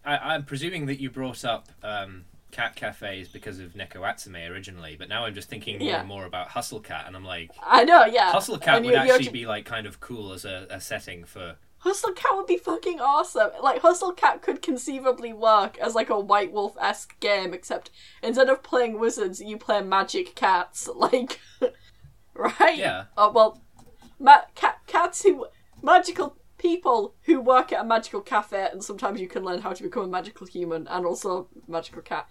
[0.05, 4.97] I, I'm presuming that you brought up um, cat cafes because of Neko Atsume originally,
[4.99, 5.99] but now I'm just thinking more Yeah.
[6.01, 8.31] and more about Hustle Cat, and I'm like, I know, yeah.
[8.33, 11.57] Hustle Cat would actually be like kind of cool as a, a setting for.
[11.83, 13.51] Hustle Cat would be fucking awesome.
[13.63, 17.91] Like Hustle Cat could conceivably work as like a White Wolf esque game, except
[18.23, 20.89] instead of playing wizards, you play magic cats.
[20.97, 21.39] Like,
[22.35, 22.77] right?
[22.77, 23.05] Yeah.
[23.17, 23.63] Oh well,
[24.19, 25.47] ma- cat cats who
[25.83, 29.83] magical people who work at a magical cafe, and sometimes you can learn how to
[29.83, 32.29] become a magical human and also a magical cat.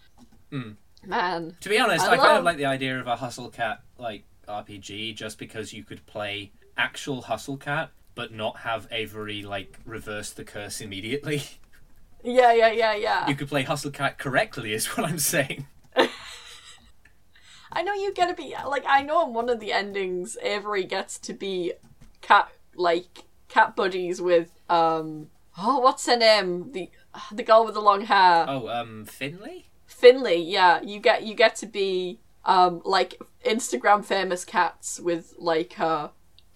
[0.51, 0.71] Hmm.
[1.05, 3.81] Man, To be honest, I I, kind of like the idea of a Hustle Cat
[3.97, 9.77] like RPG, just because you could play actual Hustle Cat, but not have Avery like
[9.85, 11.43] reverse the curse immediately.
[12.23, 13.27] yeah, yeah, yeah, yeah.
[13.27, 15.67] you could play Hustle Cat correctly, is what I'm saying.
[17.71, 20.83] I know you get to be like I know in one of the endings Avery
[20.83, 21.73] gets to be
[22.21, 26.89] cat like cat buddies with um oh what's her name the
[27.31, 29.69] the girl with the long hair Oh, um, Finley.
[29.85, 35.73] Finley yeah you get you get to be um like Instagram famous cats with like
[35.73, 36.11] her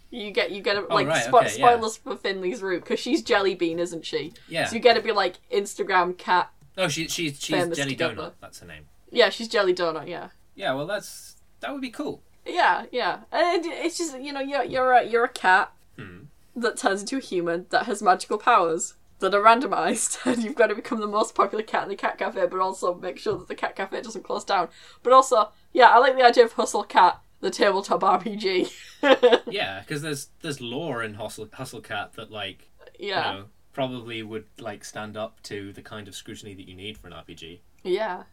[0.09, 1.73] you get you get to, like right, spo- okay, yeah.
[1.73, 4.65] spoilers for Finley's route because she's Jelly Bean isn't she Yeah.
[4.65, 8.15] so you get to be like Instagram cat Oh, she, she's she's Jelly together.
[8.15, 8.31] Donut.
[8.41, 8.85] That's her name.
[9.09, 12.23] yeah she's Jelly Donut yeah Yeah, well, that's that would be cool.
[12.45, 13.19] Yeah, yeah.
[13.31, 16.23] And it's just you know you're you're a you're a cat Hmm
[16.55, 20.67] that turns into a human that has magical powers that are randomized, and you've got
[20.67, 23.47] to become the most popular cat in the cat cafe, but also make sure that
[23.47, 24.67] the cat cafe doesn't close down.
[25.03, 28.71] But also, yeah, I like the idea of Hustle Cat, the tabletop RPG.
[29.47, 34.21] yeah, because there's there's lore in Hustle Hustle Cat that like yeah you know, probably
[34.21, 37.59] would like stand up to the kind of scrutiny that you need for an RPG.
[37.83, 38.23] Yeah.